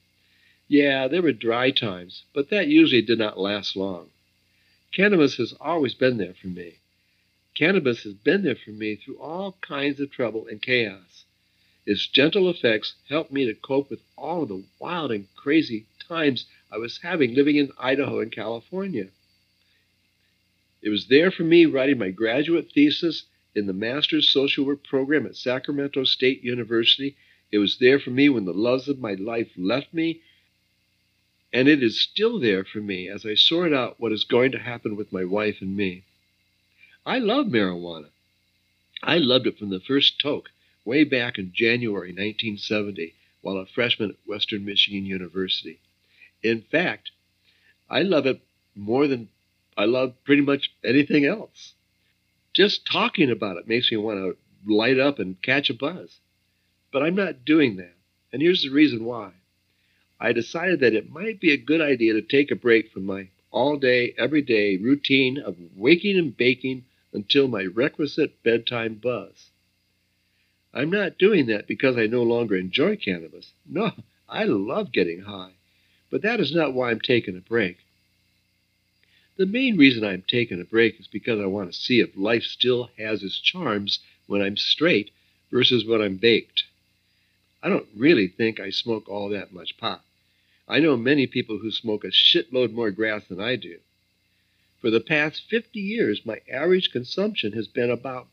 Yeah, 0.68 1.08
there 1.08 1.22
were 1.22 1.32
dry 1.32 1.70
times, 1.70 2.24
but 2.34 2.50
that 2.50 2.70
usually 2.70 3.04
did 3.04 3.20
not 3.20 3.38
last 3.38 3.76
long. 3.76 4.10
Cannabis 4.92 5.36
has 5.36 5.54
always 5.62 5.94
been 5.94 6.18
there 6.18 6.34
for 6.34 6.48
me. 6.48 6.78
Cannabis 7.54 8.02
has 8.02 8.16
been 8.16 8.42
there 8.42 8.56
for 8.56 8.72
me 8.72 8.96
through 8.96 9.20
all 9.20 9.60
kinds 9.62 10.00
of 10.00 10.10
trouble 10.10 10.48
and 10.48 10.60
chaos. 10.60 11.26
Its 11.86 12.08
gentle 12.08 12.50
effects 12.50 12.96
helped 13.08 13.32
me 13.32 13.46
to 13.46 13.54
cope 13.54 13.92
with 13.92 14.02
all 14.18 14.42
of 14.42 14.50
the 14.50 14.64
wild 14.80 15.12
and 15.12 15.28
crazy 15.36 15.86
times 16.00 16.48
I 16.72 16.80
was 16.80 16.98
having 17.04 17.36
living 17.36 17.58
in 17.58 17.72
Idaho 17.78 18.22
and 18.22 18.32
California. 18.32 19.10
It 20.82 20.90
was 20.90 21.10
there 21.10 21.30
for 21.30 21.44
me 21.44 21.68
writing 21.68 22.00
my 22.00 22.10
graduate 22.10 22.72
thesis 22.72 23.26
in 23.54 23.68
the 23.68 23.74
Master's 23.74 24.30
Social 24.30 24.66
Work 24.66 24.84
program 24.84 25.26
at 25.26 25.36
Sacramento 25.36 26.04
State 26.06 26.44
University. 26.44 27.16
It 27.52 27.58
was 27.58 27.78
there 27.80 28.00
for 28.00 28.12
me 28.12 28.30
when 28.30 28.46
the 28.46 28.54
loves 28.54 28.88
of 28.88 29.00
my 29.00 29.14
life 29.14 29.52
left 29.58 29.94
me. 29.94 30.22
And 31.52 31.68
it 31.68 31.84
is 31.84 32.00
still 32.00 32.40
there 32.40 32.64
for 32.64 32.80
me 32.80 33.10
as 33.10 33.26
I 33.26 33.36
sort 33.36 33.74
out 33.74 34.00
what 34.00 34.14
is 34.14 34.24
going 34.24 34.54
to 34.54 34.60
happen 34.60 34.96
with 34.96 35.12
my 35.12 35.26
wife 35.26 35.58
and 35.62 35.76
me. 35.76 36.04
I 37.06 37.18
love 37.18 37.48
marijuana. 37.48 38.10
I 39.04 39.18
loved 39.18 39.48
it 39.48 39.58
from 39.58 39.70
the 39.70 39.80
first 39.80 40.20
toke, 40.20 40.52
way 40.86 41.04
back 41.04 41.38
in 41.38 41.52
January 41.54 42.10
1970, 42.10 43.16
while 43.42 43.58
a 43.58 43.66
freshman 43.66 44.12
at 44.12 44.28
Western 44.28 44.64
Michigan 44.64 45.06
University. 45.06 45.80
In 46.44 46.62
fact, 46.62 47.12
I 47.90 48.04
love 48.04 48.26
it 48.26 48.40
more 48.76 49.08
than 49.08 49.30
I 49.76 49.86
love 49.86 50.14
pretty 50.24 50.42
much 50.42 50.72
anything 50.84 51.26
else. 51.26 51.74
Just 52.54 52.86
talking 52.86 53.32
about 53.32 53.58
it 53.58 53.68
makes 53.68 53.92
me 53.92 53.98
want 53.98 54.20
to 54.20 54.38
light 54.66 55.00
up 55.00 55.20
and 55.20 55.42
catch 55.42 55.70
a 55.70 55.74
buzz. 55.74 56.20
But 56.92 57.04
I'm 57.04 57.16
not 57.16 57.46
doing 57.46 57.78
that. 57.78 57.96
And 58.34 58.42
here's 58.42 58.64
the 58.64 58.70
reason 58.70 59.06
why. 59.06 59.32
I 60.20 60.34
decided 60.34 60.82
that 60.82 60.94
it 60.94 61.10
might 61.10 61.40
be 61.40 61.52
a 61.52 61.58
good 61.58 61.82
idea 61.82 62.14
to 62.14 62.22
take 62.22 62.52
a 62.52 62.56
break 62.56 62.92
from 62.92 63.06
my 63.06 63.30
all 63.52 63.78
day, 63.78 64.14
every 64.18 64.42
day 64.42 64.78
routine 64.78 65.38
of 65.38 65.58
waking 65.76 66.18
and 66.18 66.36
baking 66.36 66.86
until 67.14 67.48
my 67.48 67.64
requisite 67.64 68.42
bedtime 68.44 68.96
buzz. 68.96 69.52
I'm 70.74 70.90
not 70.90 71.18
doing 71.18 71.48
that 71.48 71.68
because 71.68 71.98
I 71.98 72.06
no 72.06 72.24
longer 72.24 72.56
enjoy 72.56 72.96
cannabis. 72.96 73.52
No, 73.68 73.92
I 74.30 74.46
love 74.46 74.94
getting 74.94 75.22
high. 75.22 75.52
But 76.10 76.22
that 76.22 76.40
is 76.40 76.54
not 76.54 76.74
why 76.74 76.92
I'm 76.92 77.02
taking 77.02 77.36
a 77.38 77.42
break. 77.42 77.78
The 79.42 79.48
main 79.48 79.76
reason 79.76 80.04
I'm 80.04 80.22
taking 80.22 80.62
a 80.62 80.64
break 80.64 81.00
is 81.00 81.08
because 81.08 81.40
I 81.40 81.48
want 81.48 81.74
to 81.74 81.80
see 81.80 82.00
if 82.00 82.16
life 82.16 82.44
still 82.44 82.92
has 83.00 83.24
its 83.24 83.40
charms 83.40 83.98
when 84.28 84.40
I'm 84.40 84.56
straight 84.56 85.10
versus 85.50 85.84
when 85.84 86.00
I'm 86.00 86.18
baked. 86.18 86.66
I 87.64 87.70
don't 87.70 87.90
really 87.96 88.28
think 88.28 88.60
I 88.60 88.70
smoke 88.70 89.10
all 89.10 89.30
that 89.30 89.52
much 89.52 89.80
pot. 89.80 90.06
I 90.68 90.78
know 90.80 90.96
many 90.96 91.26
people 91.26 91.58
who 91.58 91.72
smoke 91.72 92.04
a 92.04 92.10
shitload 92.10 92.72
more 92.72 92.92
grass 92.92 93.26
than 93.26 93.40
I 93.40 93.56
do. 93.56 93.80
For 94.80 94.92
the 94.92 95.02
past 95.02 95.50
50 95.50 95.80
years, 95.80 96.24
my 96.24 96.42
average 96.48 96.92
consumption 96.92 97.54
has 97.54 97.68
been 97.68 97.90
about 97.90 98.28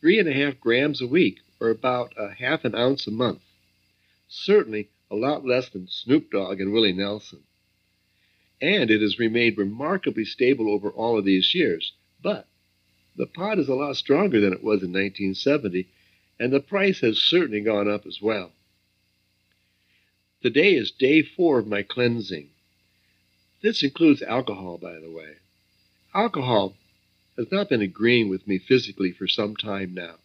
three 0.00 0.18
and 0.18 0.26
a 0.26 0.32
half 0.32 0.58
grams 0.60 1.02
a 1.02 1.06
week, 1.06 1.40
or 1.60 1.68
about 1.68 2.14
a 2.16 2.32
half 2.32 2.64
an 2.64 2.74
ounce 2.74 3.06
a 3.06 3.10
month. 3.10 3.42
Certainly, 4.30 4.88
a 5.10 5.14
lot 5.14 5.44
less 5.44 5.68
than 5.68 5.88
Snoop 5.88 6.30
Dogg 6.30 6.58
and 6.58 6.72
Willie 6.72 6.94
Nelson. 6.94 7.42
And 8.64 8.90
it 8.90 9.02
has 9.02 9.18
remained 9.18 9.58
remarkably 9.58 10.24
stable 10.24 10.70
over 10.70 10.90
all 10.90 11.18
of 11.18 11.24
these 11.24 11.54
years. 11.54 11.92
But 12.22 12.46
the 13.14 13.26
pot 13.26 13.58
is 13.58 13.68
a 13.68 13.74
lot 13.74 13.96
stronger 13.96 14.40
than 14.40 14.52
it 14.52 14.64
was 14.64 14.82
in 14.82 14.90
1970, 14.90 15.86
and 16.40 16.52
the 16.52 16.60
price 16.60 17.00
has 17.00 17.18
certainly 17.18 17.60
gone 17.60 17.90
up 17.90 18.06
as 18.06 18.22
well. 18.22 18.52
Today 20.42 20.74
is 20.74 20.90
day 20.90 21.20
four 21.22 21.58
of 21.58 21.66
my 21.66 21.82
cleansing. 21.82 22.50
This 23.60 23.82
includes 23.82 24.22
alcohol, 24.22 24.78
by 24.78 24.98
the 24.98 25.10
way. 25.10 25.36
Alcohol 26.14 26.74
has 27.36 27.52
not 27.52 27.68
been 27.68 27.82
agreeing 27.82 28.28
with 28.28 28.46
me 28.46 28.58
physically 28.58 29.12
for 29.12 29.26
some 29.26 29.56
time 29.56 29.92
now 29.92 30.16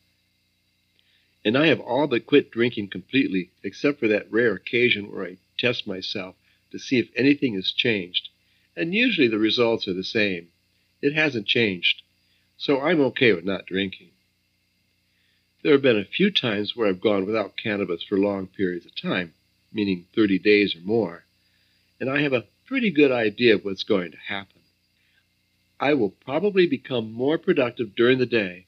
and 1.45 1.57
I 1.57 1.67
have 1.67 1.79
all 1.79 2.07
but 2.07 2.25
quit 2.25 2.51
drinking 2.51 2.89
completely, 2.89 3.49
except 3.63 3.99
for 3.99 4.07
that 4.09 4.31
rare 4.31 4.53
occasion 4.53 5.11
where 5.11 5.25
I 5.25 5.37
test 5.57 5.87
myself 5.87 6.35
to 6.71 6.79
see 6.79 6.99
if 6.99 7.09
anything 7.15 7.55
has 7.55 7.71
changed. 7.71 8.28
And 8.79 8.93
usually 8.93 9.27
the 9.27 9.37
results 9.37 9.87
are 9.87 9.93
the 9.93 10.03
same. 10.03 10.47
It 11.01 11.13
hasn't 11.13 11.47
changed. 11.47 12.01
So 12.57 12.79
I'm 12.79 13.01
okay 13.01 13.33
with 13.33 13.45
not 13.45 13.65
drinking. 13.65 14.11
There 15.61 15.73
have 15.73 15.81
been 15.81 15.99
a 15.99 16.05
few 16.05 16.31
times 16.31 16.75
where 16.75 16.87
I've 16.87 17.01
gone 17.01 17.25
without 17.25 17.57
cannabis 17.57 18.01
for 18.03 18.17
long 18.17 18.47
periods 18.47 18.85
of 18.85 18.95
time, 18.95 19.33
meaning 19.73 20.07
30 20.15 20.39
days 20.39 20.75
or 20.75 20.79
more, 20.79 21.25
and 21.99 22.09
I 22.09 22.21
have 22.21 22.33
a 22.33 22.45
pretty 22.65 22.91
good 22.91 23.11
idea 23.11 23.55
of 23.55 23.65
what's 23.65 23.83
going 23.83 24.11
to 24.11 24.17
happen. 24.17 24.61
I 25.79 25.93
will 25.93 26.11
probably 26.11 26.65
become 26.65 27.11
more 27.11 27.37
productive 27.37 27.95
during 27.95 28.19
the 28.19 28.25
day 28.25 28.65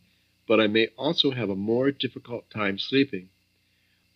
but 0.51 0.59
I 0.59 0.67
may 0.67 0.87
also 0.97 1.31
have 1.31 1.49
a 1.49 1.55
more 1.55 1.91
difficult 1.91 2.49
time 2.49 2.77
sleeping. 2.77 3.29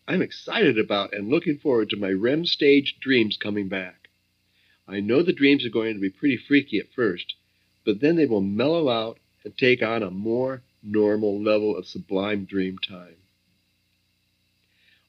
I'm 0.05 0.21
excited 0.21 0.77
about 0.77 1.13
and 1.13 1.29
looking 1.29 1.59
forward 1.59 1.89
to 1.91 1.95
my 1.95 2.09
REM 2.09 2.45
stage 2.45 2.97
dreams 2.99 3.37
coming 3.37 3.69
back. 3.69 4.04
I 4.87 4.99
know 4.99 5.23
the 5.23 5.33
dreams 5.33 5.65
are 5.65 5.69
going 5.69 5.95
to 5.95 5.99
be 5.99 6.09
pretty 6.09 6.37
freaky 6.37 6.77
at 6.77 6.93
first, 6.93 7.33
but 7.83 8.01
then 8.01 8.15
they 8.15 8.25
will 8.25 8.41
mellow 8.41 8.89
out 8.89 9.19
and 9.43 9.57
take 9.57 9.81
on 9.81 10.03
a 10.03 10.11
more 10.11 10.61
normal 10.83 11.41
level 11.41 11.75
of 11.75 11.87
sublime 11.87 12.45
dream 12.45 12.77
time. 12.77 13.15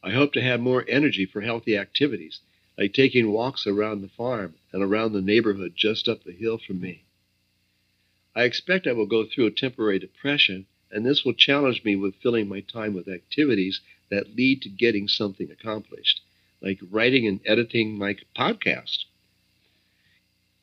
I 0.03 0.13
hope 0.13 0.33
to 0.35 0.43
have 0.43 0.61
more 0.61 0.85
energy 0.89 1.27
for 1.27 1.41
healthy 1.41 1.77
activities, 1.77 2.41
like 2.79 2.95
taking 2.95 3.33
walks 3.33 3.67
around 3.67 4.01
the 4.01 4.09
farm 4.09 4.55
and 4.73 4.83
around 4.83 5.13
the 5.13 5.21
neighborhood 5.21 5.75
just 5.75 6.09
up 6.09 6.25
the 6.25 6.33
hill 6.33 6.59
from 6.59 6.81
me. 6.81 7.05
I 8.35 8.45
expect 8.45 8.87
I 8.87 8.93
will 8.93 9.07
go 9.07 9.25
through 9.25 9.47
a 9.47 9.51
temporary 9.51 9.99
depression, 9.99 10.67
and 10.91 11.05
this 11.05 11.25
will 11.25 11.35
challenge 11.35 11.85
me 11.85 11.97
with 11.97 12.15
filling 12.17 12.49
my 12.49 12.61
time 12.61 12.95
with 12.95 13.09
activities 13.09 13.81
that 14.11 14.37
lead 14.37 14.63
to 14.63 14.69
getting 14.69 15.09
something 15.09 15.51
accomplished, 15.51 16.23
like 16.61 16.79
writing 16.91 17.27
and 17.27 17.41
editing 17.45 17.99
my 17.99 18.17
podcast. 18.37 19.05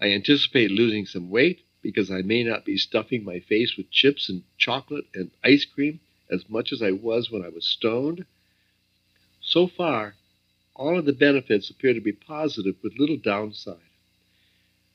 I 0.04 0.12
anticipate 0.12 0.70
losing 0.70 1.06
some 1.06 1.30
weight 1.30 1.62
because 1.82 2.12
I 2.12 2.24
may 2.24 2.44
not 2.44 2.66
be 2.66 2.76
stuffing 2.78 3.24
my 3.24 3.40
face 3.40 3.78
with 3.78 3.90
chips 3.90 4.28
and 4.28 4.44
chocolate 4.58 5.06
and 5.16 5.32
ice 5.46 5.64
cream 5.64 6.02
as 6.30 6.50
much 6.50 6.74
as 6.74 6.82
I 6.82 6.92
was 6.92 7.32
when 7.32 7.42
I 7.42 7.48
was 7.48 7.66
stoned. 7.66 8.26
So 9.40 9.66
far, 9.66 10.16
all 10.76 11.00
of 11.00 11.06
the 11.06 11.14
benefits 11.14 11.70
appear 11.70 11.94
to 11.94 12.02
be 12.02 12.12
positive 12.12 12.76
with 12.84 13.00
little 13.00 13.16
downside. 13.16 13.78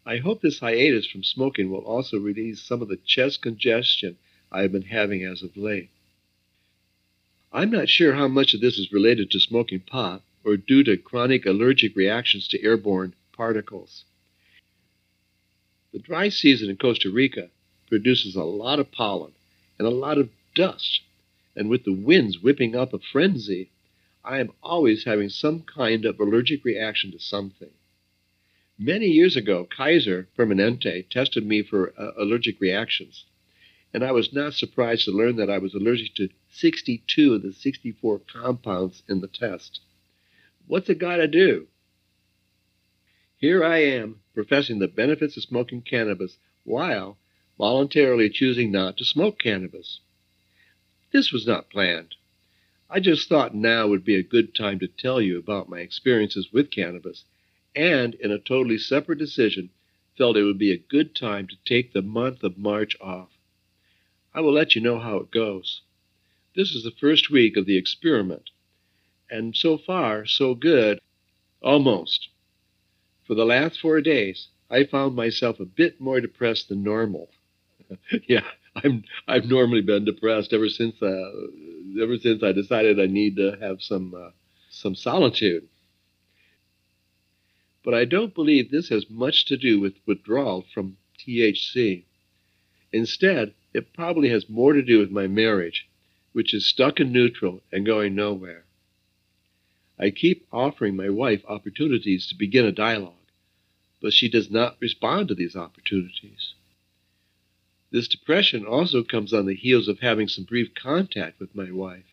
I 0.04 0.18
hope 0.18 0.42
this 0.42 0.58
hiatus 0.58 1.06
from 1.06 1.24
smoking 1.24 1.70
will 1.70 1.86
also 1.86 2.18
release 2.18 2.60
some 2.60 2.82
of 2.82 2.88
the 2.88 2.98
chest 2.98 3.40
congestion 3.40 4.18
I 4.52 4.60
have 4.60 4.72
been 4.72 4.82
having 4.82 5.24
as 5.24 5.42
of 5.42 5.56
late. 5.56 5.88
I'm 7.50 7.70
not 7.70 7.88
sure 7.88 8.12
how 8.12 8.28
much 8.28 8.52
of 8.52 8.60
this 8.60 8.78
is 8.78 8.92
related 8.92 9.30
to 9.30 9.40
smoking 9.40 9.80
pot 9.80 10.22
or 10.44 10.58
due 10.58 10.84
to 10.84 10.98
chronic 10.98 11.46
allergic 11.46 11.96
reactions 11.96 12.46
to 12.48 12.62
airborne 12.62 13.14
particles. 13.32 14.04
The 15.90 15.98
dry 15.98 16.28
season 16.28 16.68
in 16.68 16.76
Costa 16.76 17.10
Rica 17.10 17.50
produces 17.86 18.36
a 18.36 18.44
lot 18.44 18.78
of 18.78 18.92
pollen 18.92 19.32
and 19.78 19.86
a 19.86 19.90
lot 19.90 20.18
of 20.18 20.28
dust, 20.54 21.00
and 21.56 21.70
with 21.70 21.84
the 21.84 21.94
winds 21.94 22.40
whipping 22.40 22.76
up 22.76 22.92
a 22.92 22.98
frenzy, 22.98 23.70
I 24.22 24.38
am 24.40 24.52
always 24.62 25.04
having 25.04 25.30
some 25.30 25.62
kind 25.62 26.04
of 26.04 26.20
allergic 26.20 26.62
reaction 26.62 27.10
to 27.12 27.18
something. 27.18 27.70
Many 28.78 29.06
years 29.06 29.34
ago, 29.34 29.64
Kaiser 29.64 30.28
Permanente 30.36 31.08
tested 31.08 31.46
me 31.46 31.62
for 31.62 31.94
uh, 31.98 32.12
allergic 32.18 32.60
reactions, 32.60 33.24
and 33.94 34.04
I 34.04 34.12
was 34.12 34.30
not 34.30 34.52
surprised 34.52 35.06
to 35.06 35.10
learn 35.10 35.36
that 35.36 35.48
I 35.48 35.56
was 35.56 35.72
allergic 35.72 36.14
to 36.16 36.28
62 36.50 37.32
of 37.32 37.42
the 37.42 37.54
64 37.54 38.18
compounds 38.30 39.02
in 39.08 39.20
the 39.20 39.26
test. 39.26 39.80
What's 40.66 40.90
it 40.90 40.98
got 40.98 41.16
to 41.16 41.26
do? 41.26 41.66
Here 43.38 43.62
I 43.62 43.78
am 43.78 44.20
professing 44.34 44.80
the 44.80 44.88
benefits 44.88 45.36
of 45.36 45.44
smoking 45.44 45.80
cannabis 45.80 46.38
while 46.64 47.18
voluntarily 47.56 48.28
choosing 48.28 48.72
not 48.72 48.96
to 48.96 49.04
smoke 49.04 49.38
cannabis. 49.38 50.00
This 51.12 51.30
was 51.30 51.46
not 51.46 51.70
planned. 51.70 52.16
I 52.90 52.98
just 52.98 53.28
thought 53.28 53.54
now 53.54 53.86
would 53.86 54.04
be 54.04 54.16
a 54.16 54.24
good 54.24 54.56
time 54.56 54.80
to 54.80 54.88
tell 54.88 55.20
you 55.20 55.38
about 55.38 55.68
my 55.68 55.78
experiences 55.78 56.52
with 56.52 56.72
cannabis, 56.72 57.26
and 57.76 58.16
in 58.16 58.32
a 58.32 58.40
totally 58.40 58.76
separate 58.76 59.20
decision, 59.20 59.70
felt 60.16 60.36
it 60.36 60.42
would 60.42 60.58
be 60.58 60.72
a 60.72 60.76
good 60.76 61.14
time 61.14 61.46
to 61.46 61.56
take 61.64 61.92
the 61.92 62.02
month 62.02 62.42
of 62.42 62.58
March 62.58 62.96
off. 63.00 63.30
I 64.34 64.40
will 64.40 64.52
let 64.52 64.74
you 64.74 64.80
know 64.80 64.98
how 64.98 65.18
it 65.18 65.30
goes. 65.30 65.82
This 66.56 66.74
is 66.74 66.82
the 66.82 66.90
first 66.90 67.30
week 67.30 67.56
of 67.56 67.66
the 67.66 67.76
experiment, 67.76 68.50
and 69.30 69.54
so 69.54 69.78
far, 69.78 70.26
so 70.26 70.56
good, 70.56 71.00
almost. 71.62 72.30
For 73.28 73.34
the 73.34 73.44
last 73.44 73.78
four 73.80 74.00
days, 74.00 74.48
I 74.70 74.84
found 74.84 75.14
myself 75.14 75.60
a 75.60 75.66
bit 75.66 76.00
more 76.00 76.18
depressed 76.18 76.70
than 76.70 76.82
normal. 76.82 77.28
yeah, 78.26 78.40
I'm 78.74 79.04
I've 79.26 79.44
normally 79.44 79.82
been 79.82 80.06
depressed 80.06 80.54
ever 80.54 80.70
since 80.70 80.94
uh, 81.02 81.30
ever 82.00 82.16
since 82.16 82.42
I 82.42 82.52
decided 82.52 82.98
I 82.98 83.04
need 83.04 83.36
to 83.36 83.58
have 83.60 83.82
some 83.82 84.14
uh, 84.14 84.30
some 84.70 84.94
solitude. 84.94 85.68
But 87.84 87.92
I 87.92 88.06
don't 88.06 88.34
believe 88.34 88.70
this 88.70 88.88
has 88.88 89.10
much 89.10 89.44
to 89.46 89.58
do 89.58 89.78
with 89.78 89.96
withdrawal 90.06 90.64
from 90.72 90.96
THC. 91.18 92.04
Instead, 92.92 93.52
it 93.74 93.92
probably 93.92 94.30
has 94.30 94.48
more 94.48 94.72
to 94.72 94.80
do 94.80 95.00
with 95.00 95.10
my 95.10 95.26
marriage, 95.26 95.86
which 96.32 96.54
is 96.54 96.66
stuck 96.66 96.98
in 96.98 97.12
neutral 97.12 97.60
and 97.70 97.84
going 97.84 98.14
nowhere. 98.14 98.64
I 99.98 100.08
keep 100.08 100.46
offering 100.50 100.96
my 100.96 101.10
wife 101.10 101.42
opportunities 101.46 102.26
to 102.28 102.34
begin 102.34 102.64
a 102.64 102.72
dialogue 102.72 103.17
but 104.00 104.12
she 104.12 104.28
does 104.28 104.50
not 104.50 104.76
respond 104.80 105.28
to 105.28 105.34
these 105.34 105.56
opportunities. 105.56 106.54
This 107.90 108.08
depression 108.08 108.66
also 108.66 109.02
comes 109.02 109.32
on 109.32 109.46
the 109.46 109.54
heels 109.54 109.88
of 109.88 110.00
having 110.00 110.28
some 110.28 110.44
brief 110.44 110.74
contact 110.74 111.40
with 111.40 111.54
my 111.54 111.70
wife. 111.70 112.04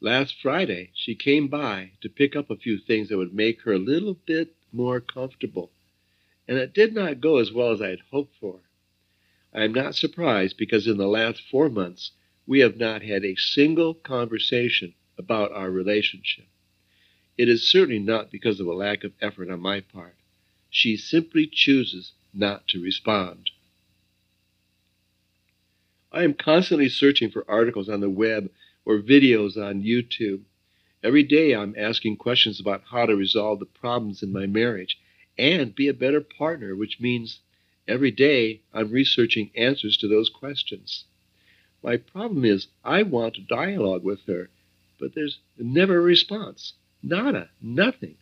Last 0.00 0.34
Friday, 0.40 0.90
she 0.94 1.14
came 1.14 1.48
by 1.48 1.92
to 2.00 2.08
pick 2.08 2.36
up 2.36 2.50
a 2.50 2.56
few 2.56 2.78
things 2.78 3.08
that 3.08 3.16
would 3.16 3.34
make 3.34 3.62
her 3.62 3.72
a 3.72 3.78
little 3.78 4.14
bit 4.14 4.54
more 4.72 5.00
comfortable, 5.00 5.72
and 6.46 6.58
it 6.58 6.72
did 6.72 6.94
not 6.94 7.20
go 7.20 7.38
as 7.38 7.52
well 7.52 7.72
as 7.72 7.80
I 7.80 7.88
had 7.88 8.00
hoped 8.10 8.34
for. 8.38 8.60
I 9.52 9.64
am 9.64 9.74
not 9.74 9.96
surprised 9.96 10.56
because 10.56 10.86
in 10.86 10.96
the 10.96 11.08
last 11.08 11.42
four 11.50 11.68
months, 11.68 12.12
we 12.46 12.60
have 12.60 12.76
not 12.76 13.02
had 13.02 13.24
a 13.24 13.36
single 13.36 13.94
conversation 13.94 14.94
about 15.18 15.52
our 15.52 15.70
relationship. 15.70 16.46
It 17.36 17.48
is 17.48 17.70
certainly 17.70 17.98
not 17.98 18.30
because 18.30 18.60
of 18.60 18.66
a 18.66 18.72
lack 18.72 19.04
of 19.04 19.12
effort 19.20 19.50
on 19.50 19.60
my 19.60 19.80
part. 19.80 20.16
She 20.70 20.96
simply 20.96 21.46
chooses 21.46 22.12
not 22.32 22.68
to 22.68 22.80
respond. 22.80 23.50
I 26.12 26.22
am 26.22 26.34
constantly 26.34 26.88
searching 26.88 27.30
for 27.30 27.48
articles 27.50 27.88
on 27.88 28.00
the 28.00 28.10
web 28.10 28.50
or 28.84 28.98
videos 28.98 29.56
on 29.56 29.82
YouTube. 29.82 30.42
Every 31.02 31.22
day 31.22 31.54
I'm 31.54 31.74
asking 31.76 32.16
questions 32.16 32.60
about 32.60 32.84
how 32.90 33.06
to 33.06 33.16
resolve 33.16 33.58
the 33.58 33.66
problems 33.66 34.22
in 34.22 34.32
my 34.32 34.46
marriage 34.46 34.98
and 35.36 35.74
be 35.74 35.88
a 35.88 35.94
better 35.94 36.20
partner, 36.20 36.76
which 36.76 37.00
means 37.00 37.40
every 37.88 38.10
day 38.10 38.62
I'm 38.72 38.90
researching 38.90 39.50
answers 39.56 39.96
to 39.98 40.08
those 40.08 40.28
questions. 40.28 41.04
My 41.82 41.96
problem 41.96 42.44
is 42.44 42.68
I 42.84 43.02
want 43.02 43.34
to 43.34 43.40
dialogue 43.40 44.04
with 44.04 44.26
her, 44.26 44.50
but 44.98 45.14
there's 45.14 45.38
never 45.58 45.96
a 45.96 46.02
response. 46.02 46.74
Nada, 47.02 47.50
nothing. 47.60 48.16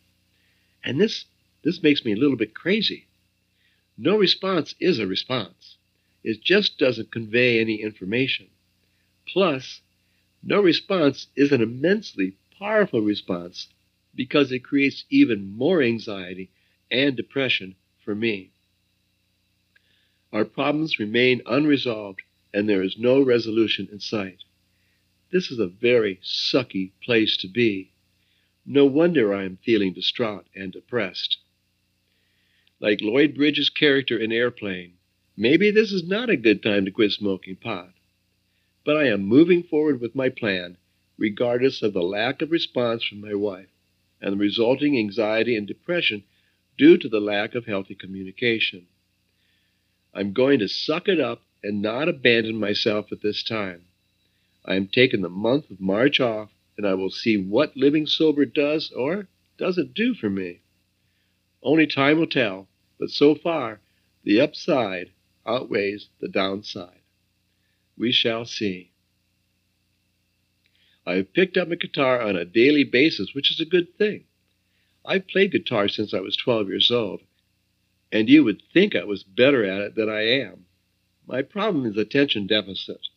And 0.83 0.99
this 0.99 1.25
this 1.61 1.83
makes 1.83 2.05
me 2.05 2.13
a 2.13 2.15
little 2.15 2.37
bit 2.37 2.53
crazy. 2.53 3.07
No 3.97 4.17
response 4.17 4.75
is 4.79 4.97
a 4.97 5.07
response. 5.07 5.77
It 6.23 6.41
just 6.41 6.77
doesn't 6.77 7.11
convey 7.11 7.59
any 7.59 7.81
information. 7.81 8.47
Plus, 9.27 9.81
no 10.41 10.61
response 10.61 11.27
is 11.35 11.51
an 11.51 11.61
immensely 11.61 12.37
powerful 12.57 13.01
response 13.01 13.67
because 14.15 14.51
it 14.51 14.63
creates 14.63 15.05
even 15.09 15.51
more 15.51 15.81
anxiety 15.81 16.49
and 16.89 17.15
depression 17.15 17.75
for 18.03 18.15
me. 18.15 18.51
Our 20.31 20.45
problems 20.45 20.99
remain 20.99 21.41
unresolved 21.45 22.21
and 22.53 22.69
there 22.69 22.83
is 22.83 22.97
no 22.97 23.21
resolution 23.21 23.89
in 23.91 23.99
sight. 23.99 24.43
This 25.31 25.51
is 25.51 25.59
a 25.59 25.67
very 25.67 26.17
sucky 26.23 26.91
place 27.03 27.35
to 27.37 27.47
be. 27.47 27.91
No 28.65 28.85
wonder 28.85 29.33
I 29.33 29.43
am 29.43 29.57
feeling 29.57 29.93
distraught 29.93 30.47
and 30.55 30.71
depressed 30.71 31.37
like 32.79 33.01
Lloyd 33.01 33.35
Bridges' 33.35 33.69
character 33.69 34.17
in 34.17 34.31
Airplane, 34.31 34.93
maybe 35.35 35.69
this 35.69 35.91
is 35.91 36.07
not 36.07 36.29
a 36.29 36.37
good 36.37 36.63
time 36.63 36.85
to 36.85 36.91
quit 36.91 37.11
smoking 37.11 37.55
pot. 37.55 37.93
But 38.85 38.97
I 38.97 39.07
am 39.07 39.21
moving 39.21 39.63
forward 39.63 39.99
with 39.99 40.15
my 40.15 40.29
plan, 40.29 40.77
regardless 41.17 41.81
of 41.81 41.93
the 41.93 42.01
lack 42.01 42.41
of 42.41 42.51
response 42.51 43.03
from 43.03 43.19
my 43.19 43.33
wife 43.33 43.67
and 44.21 44.33
the 44.33 44.37
resulting 44.37 44.97
anxiety 44.97 45.55
and 45.55 45.67
depression 45.67 46.23
due 46.77 46.97
to 46.97 47.09
the 47.09 47.19
lack 47.19 47.55
of 47.55 47.65
healthy 47.65 47.95
communication. 47.95 48.87
I'm 50.13 50.33
going 50.33 50.59
to 50.59 50.67
suck 50.67 51.07
it 51.07 51.19
up 51.19 51.41
and 51.61 51.81
not 51.81 52.07
abandon 52.07 52.55
myself 52.55 53.11
at 53.11 53.21
this 53.21 53.43
time. 53.43 53.83
I 54.65 54.75
am 54.75 54.87
taking 54.87 55.21
the 55.21 55.29
month 55.29 55.69
of 55.69 55.81
March 55.81 56.19
off, 56.19 56.49
and 56.77 56.87
I 56.87 56.93
will 56.93 57.09
see 57.09 57.37
what 57.37 57.75
living 57.75 58.07
sober 58.07 58.45
does 58.45 58.91
or 58.91 59.27
doesn't 59.57 59.93
do 59.93 60.13
for 60.13 60.29
me. 60.29 60.61
Only 61.61 61.87
time 61.87 62.19
will 62.19 62.27
tell, 62.27 62.69
but 62.97 63.09
so 63.09 63.35
far 63.35 63.81
the 64.23 64.39
upside 64.39 65.11
outweighs 65.45 66.09
the 66.19 66.29
downside. 66.29 67.01
We 67.97 68.13
shall 68.13 68.45
see. 68.45 68.91
I 71.05 71.15
have 71.15 71.33
picked 71.33 71.57
up 71.57 71.69
a 71.69 71.75
guitar 71.75 72.21
on 72.21 72.37
a 72.37 72.45
daily 72.45 72.83
basis, 72.85 73.33
which 73.33 73.51
is 73.51 73.59
a 73.59 73.65
good 73.65 73.97
thing. 73.97 74.25
I've 75.05 75.27
played 75.27 75.51
guitar 75.51 75.87
since 75.89 76.13
I 76.13 76.19
was 76.19 76.35
12 76.37 76.69
years 76.69 76.91
old, 76.91 77.23
and 78.11 78.29
you 78.29 78.43
would 78.43 78.61
think 78.73 78.95
I 78.95 79.03
was 79.03 79.23
better 79.23 79.65
at 79.65 79.81
it 79.81 79.95
than 79.95 80.07
I 80.07 80.21
am. 80.21 80.65
My 81.27 81.41
problem 81.41 81.85
is 81.85 81.97
attention 81.97 82.47
deficit, 82.47 83.07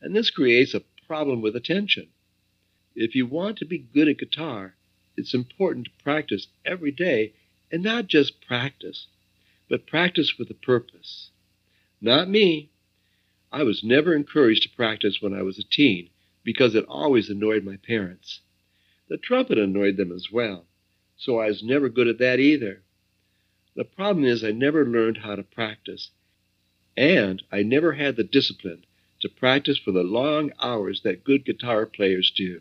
and 0.00 0.14
this 0.14 0.30
creates 0.30 0.74
a 0.74 0.84
problem 1.06 1.40
with 1.40 1.56
attention. 1.56 2.08
If 2.94 3.14
you 3.14 3.26
want 3.26 3.58
to 3.58 3.64
be 3.64 3.78
good 3.78 4.08
at 4.08 4.18
guitar, 4.18 4.76
it's 5.16 5.34
important 5.34 5.86
to 5.86 6.04
practice 6.04 6.46
every 6.64 6.92
day 6.92 7.32
and 7.70 7.82
not 7.82 8.06
just 8.06 8.40
practice, 8.40 9.06
but 9.68 9.86
practice 9.86 10.38
with 10.38 10.50
a 10.50 10.54
purpose. 10.54 11.30
Not 12.00 12.28
me. 12.28 12.70
I 13.50 13.62
was 13.62 13.82
never 13.82 14.14
encouraged 14.14 14.62
to 14.64 14.76
practice 14.76 15.18
when 15.20 15.34
I 15.34 15.42
was 15.42 15.58
a 15.58 15.62
teen 15.62 16.10
because 16.44 16.74
it 16.74 16.84
always 16.86 17.28
annoyed 17.28 17.64
my 17.64 17.76
parents. 17.76 18.40
The 19.08 19.16
trumpet 19.16 19.58
annoyed 19.58 19.96
them 19.96 20.12
as 20.12 20.30
well, 20.30 20.66
so 21.16 21.38
I 21.38 21.48
was 21.48 21.62
never 21.62 21.88
good 21.88 22.08
at 22.08 22.18
that 22.18 22.40
either. 22.40 22.82
The 23.74 23.84
problem 23.84 24.24
is 24.24 24.42
I 24.42 24.50
never 24.50 24.84
learned 24.84 25.18
how 25.18 25.36
to 25.36 25.42
practice, 25.42 26.10
and 26.96 27.42
I 27.52 27.62
never 27.62 27.92
had 27.92 28.16
the 28.16 28.24
discipline 28.24 28.84
to 29.20 29.28
practice 29.28 29.78
for 29.78 29.92
the 29.92 30.02
long 30.02 30.52
hours 30.60 31.02
that 31.02 31.24
good 31.24 31.44
guitar 31.44 31.86
players 31.86 32.30
do. 32.30 32.60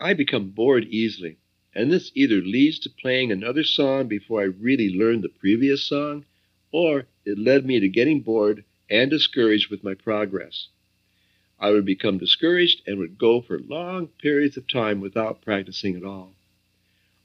I 0.00 0.14
become 0.14 0.50
bored 0.50 0.84
easily, 0.84 1.39
and 1.74 1.92
this 1.92 2.10
either 2.14 2.40
leads 2.40 2.78
to 2.80 2.90
playing 2.90 3.30
another 3.30 3.62
song 3.62 4.08
before 4.08 4.40
I 4.40 4.44
really 4.44 4.92
learn 4.92 5.20
the 5.20 5.28
previous 5.28 5.82
song, 5.84 6.24
or 6.72 7.06
it 7.24 7.38
led 7.38 7.64
me 7.64 7.78
to 7.80 7.88
getting 7.88 8.20
bored 8.20 8.64
and 8.88 9.10
discouraged 9.10 9.70
with 9.70 9.84
my 9.84 9.94
progress. 9.94 10.68
I 11.58 11.70
would 11.70 11.84
become 11.84 12.18
discouraged 12.18 12.82
and 12.86 12.98
would 12.98 13.18
go 13.18 13.40
for 13.40 13.58
long 13.60 14.08
periods 14.08 14.56
of 14.56 14.66
time 14.66 15.00
without 15.00 15.42
practicing 15.42 15.94
at 15.94 16.04
all. 16.04 16.34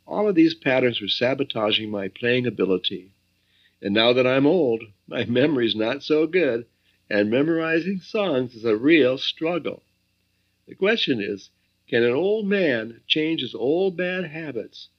All 0.06 0.28
of 0.28 0.36
these 0.36 0.54
patterns 0.54 1.02
were 1.02 1.08
sabotaging 1.08 1.90
my 1.90 2.10
playing 2.10 2.46
ability. 2.46 3.12
And 3.82 3.94
now 3.94 4.14
that 4.14 4.28
I'm 4.28 4.46
old, 4.46 4.84
my 5.08 5.26
memory's 5.30 5.76
not 5.76 6.04
so 6.04 6.28
good, 6.28 6.66
and 7.10 7.32
memorizing 7.32 8.00
songs 8.02 8.56
is 8.56 8.66
a 8.66 8.76
real 8.76 9.18
struggle. 9.18 9.82
The 10.68 10.76
question 10.76 11.22
is 11.22 11.50
can 11.88 12.04
an 12.04 12.14
old 12.14 12.48
man 12.48 13.02
change 13.08 13.42
his 13.42 13.54
old 13.54 13.96
bad 13.96 14.26
habits? 14.26 14.90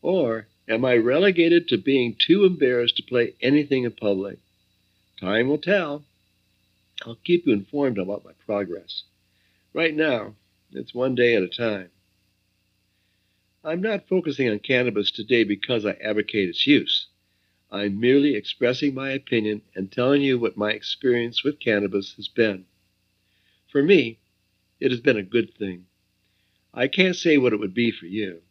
Or 0.00 0.46
am 0.68 0.84
I 0.84 0.96
relegated 0.96 1.68
to 1.68 1.76
being 1.76 2.14
too 2.14 2.44
embarrassed 2.44 2.96
to 2.96 3.02
play 3.02 3.34
anything 3.40 3.84
in 3.84 3.92
public? 3.92 4.38
Time 5.18 5.48
will 5.48 5.58
tell. 5.58 6.04
I'll 7.04 7.16
keep 7.16 7.46
you 7.46 7.52
informed 7.52 7.98
about 7.98 8.24
my 8.24 8.32
progress. 8.44 9.02
Right 9.72 9.94
now, 9.94 10.34
it's 10.72 10.94
one 10.94 11.14
day 11.14 11.34
at 11.34 11.42
a 11.42 11.48
time. 11.48 11.90
I'm 13.64 13.80
not 13.80 14.06
focusing 14.06 14.48
on 14.48 14.60
cannabis 14.60 15.10
today 15.10 15.42
because 15.42 15.84
I 15.84 15.92
advocate 15.94 16.48
its 16.48 16.66
use. 16.66 17.08
I'm 17.70 17.98
merely 17.98 18.36
expressing 18.36 18.94
my 18.94 19.10
opinion 19.10 19.62
and 19.74 19.90
telling 19.90 20.22
you 20.22 20.38
what 20.38 20.56
my 20.56 20.70
experience 20.70 21.42
with 21.42 21.58
cannabis 21.58 22.14
has 22.14 22.28
been. 22.28 22.66
For 23.66 23.82
me, 23.82 24.18
it 24.78 24.92
has 24.92 25.00
been 25.00 25.16
a 25.16 25.22
good 25.24 25.52
thing. 25.54 25.86
I 26.78 26.88
can't 26.88 27.16
say 27.16 27.38
what 27.38 27.54
it 27.54 27.58
would 27.58 27.72
be 27.72 27.90
for 27.90 28.04
you. 28.04 28.42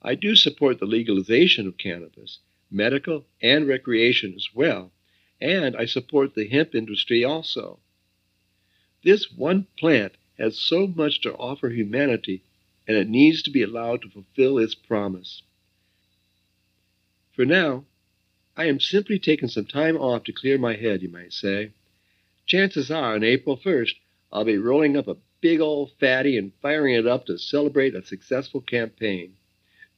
I 0.00 0.14
do 0.14 0.36
support 0.36 0.78
the 0.78 0.86
legalization 0.86 1.66
of 1.66 1.76
cannabis, 1.76 2.38
medical 2.70 3.26
and 3.42 3.66
recreation 3.66 4.34
as 4.36 4.54
well, 4.54 4.92
and 5.40 5.76
I 5.76 5.86
support 5.86 6.34
the 6.34 6.46
hemp 6.46 6.76
industry 6.76 7.24
also. 7.24 7.80
This 9.02 9.32
one 9.32 9.66
plant 9.76 10.12
has 10.38 10.56
so 10.58 10.86
much 10.86 11.20
to 11.22 11.34
offer 11.34 11.70
humanity, 11.70 12.44
and 12.86 12.96
it 12.96 13.08
needs 13.08 13.42
to 13.42 13.50
be 13.50 13.62
allowed 13.62 14.02
to 14.02 14.08
fulfill 14.08 14.58
its 14.58 14.76
promise. 14.76 15.42
For 17.32 17.44
now, 17.44 17.84
I 18.56 18.66
am 18.66 18.78
simply 18.78 19.18
taking 19.18 19.48
some 19.48 19.66
time 19.66 19.96
off 19.96 20.22
to 20.24 20.32
clear 20.32 20.56
my 20.56 20.76
head, 20.76 21.02
you 21.02 21.08
might 21.08 21.32
say. 21.32 21.72
Chances 22.46 22.92
are, 22.92 23.14
on 23.14 23.24
April 23.24 23.56
1st, 23.56 23.96
I'll 24.32 24.44
be 24.44 24.56
rolling 24.56 24.96
up 24.96 25.08
a 25.08 25.16
big 25.40 25.60
old 25.60 25.90
fatty 25.98 26.36
and 26.36 26.52
firing 26.60 26.94
it 26.94 27.06
up 27.06 27.26
to 27.26 27.38
celebrate 27.38 27.94
a 27.94 28.04
successful 28.04 28.60
campaign. 28.60 29.34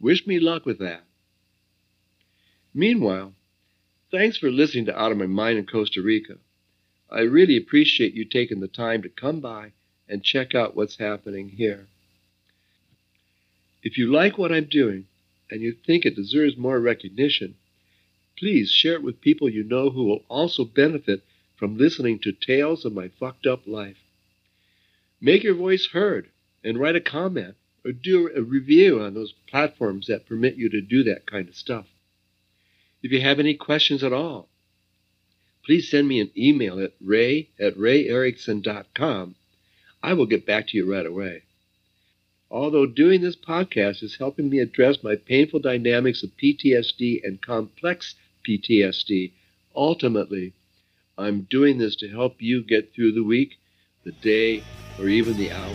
Wish 0.01 0.27
me 0.27 0.39
luck 0.39 0.67
with 0.67 0.79
that. 0.79 1.05
Meanwhile, 2.75 3.35
thanks 4.11 4.37
for 4.39 4.51
listening 4.51 4.87
to 4.87 4.99
Out 4.99 5.13
of 5.13 5.19
My 5.19 5.27
Mind 5.27 5.59
in 5.59 5.67
Costa 5.67 6.01
Rica. 6.01 6.35
I 7.11 7.21
really 7.21 7.57
appreciate 7.57 8.15
you 8.15 8.25
taking 8.25 8.61
the 8.61 8.69
time 8.69 9.03
to 9.03 9.09
come 9.09 9.41
by 9.41 9.73
and 10.09 10.25
check 10.25 10.55
out 10.55 10.75
what's 10.75 10.97
happening 10.97 11.51
here. 11.51 11.87
If 13.83 13.99
you 13.99 14.11
like 14.11 14.39
what 14.39 14.53
I'm 14.53 14.65
doing 14.65 15.07
and 15.51 15.61
you 15.61 15.73
think 15.73 16.07
it 16.07 16.17
deserves 16.17 16.57
more 16.57 16.81
recognition, 16.81 17.57
please 18.39 18.71
share 18.71 18.95
it 18.95 19.03
with 19.03 19.21
people 19.21 19.49
you 19.49 19.63
know 19.65 19.91
who 19.91 20.05
will 20.05 20.25
also 20.29 20.65
benefit 20.65 21.23
from 21.57 21.77
listening 21.77 22.19
to 22.21 22.33
tales 22.33 22.85
of 22.85 22.93
my 22.93 23.09
fucked 23.09 23.47
up 23.47 23.67
life. 23.67 24.02
Make 25.25 25.45
your 25.45 25.55
voice 25.55 25.87
heard 25.93 26.31
and 26.65 26.81
write 26.81 26.97
a 26.97 27.01
comment 27.01 27.55
or 27.85 27.93
do 27.93 28.29
a 28.35 28.43
review 28.43 29.01
on 29.01 29.15
those 29.15 29.33
platforms 29.49 30.09
that 30.09 30.27
permit 30.27 30.57
you 30.57 30.69
to 30.71 30.81
do 30.81 31.05
that 31.05 31.27
kind 31.27 31.49
of 31.49 31.55
stuff. 31.55 31.87
If 33.05 33.13
you 33.13 33.21
have 33.21 33.39
any 33.39 33.55
questions 33.55 34.03
at 34.03 34.13
all, 34.13 34.49
please 35.65 35.89
send 35.89 36.09
me 36.09 36.21
an 36.21 36.33
email 36.37 36.81
at 36.81 36.95
ray 37.01 37.51
at 37.61 37.77
rayerickson.com. 37.77 39.37
I 40.03 40.13
will 40.15 40.27
get 40.27 40.45
back 40.45 40.67
to 40.69 40.77
you 40.77 40.93
right 40.93 41.07
away. 41.07 41.45
Although 42.51 42.87
doing 42.87 43.21
this 43.21 43.37
podcast 43.37 44.03
is 44.03 44.17
helping 44.17 44.51
me 44.51 44.59
address 44.59 45.05
my 45.05 45.15
painful 45.15 45.61
dynamics 45.61 46.25
of 46.25 46.37
PTSD 46.37 47.23
and 47.23 47.41
complex 47.41 48.17
PTSD, 48.45 49.31
ultimately, 49.75 50.53
I'm 51.17 51.43
doing 51.43 51.79
this 51.79 51.95
to 51.97 52.09
help 52.09 52.43
you 52.43 52.65
get 52.65 52.93
through 52.93 53.13
the 53.13 53.23
week, 53.23 53.59
the 54.05 54.11
day, 54.11 54.65
or 54.99 55.09
even 55.09 55.37
the 55.37 55.53
hour. 55.53 55.75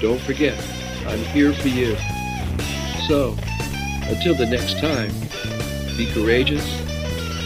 Don't 0.00 0.20
forget, 0.20 0.58
I'm 1.06 1.18
here 1.18 1.52
for 1.52 1.68
you. 1.68 1.96
So, 3.06 3.36
until 4.08 4.34
the 4.34 4.46
next 4.46 4.78
time, 4.78 5.10
be 5.96 6.06
courageous, 6.12 6.64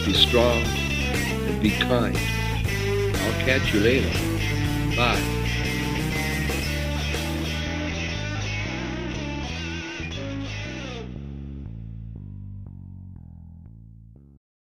be 0.05 0.13
strong, 0.13 0.61
and 0.63 1.61
be 1.61 1.71
kind. 1.71 2.17
I'll 2.17 3.45
catch 3.45 3.73
you 3.73 3.79
later. 3.79 4.09
Bye. 4.95 5.42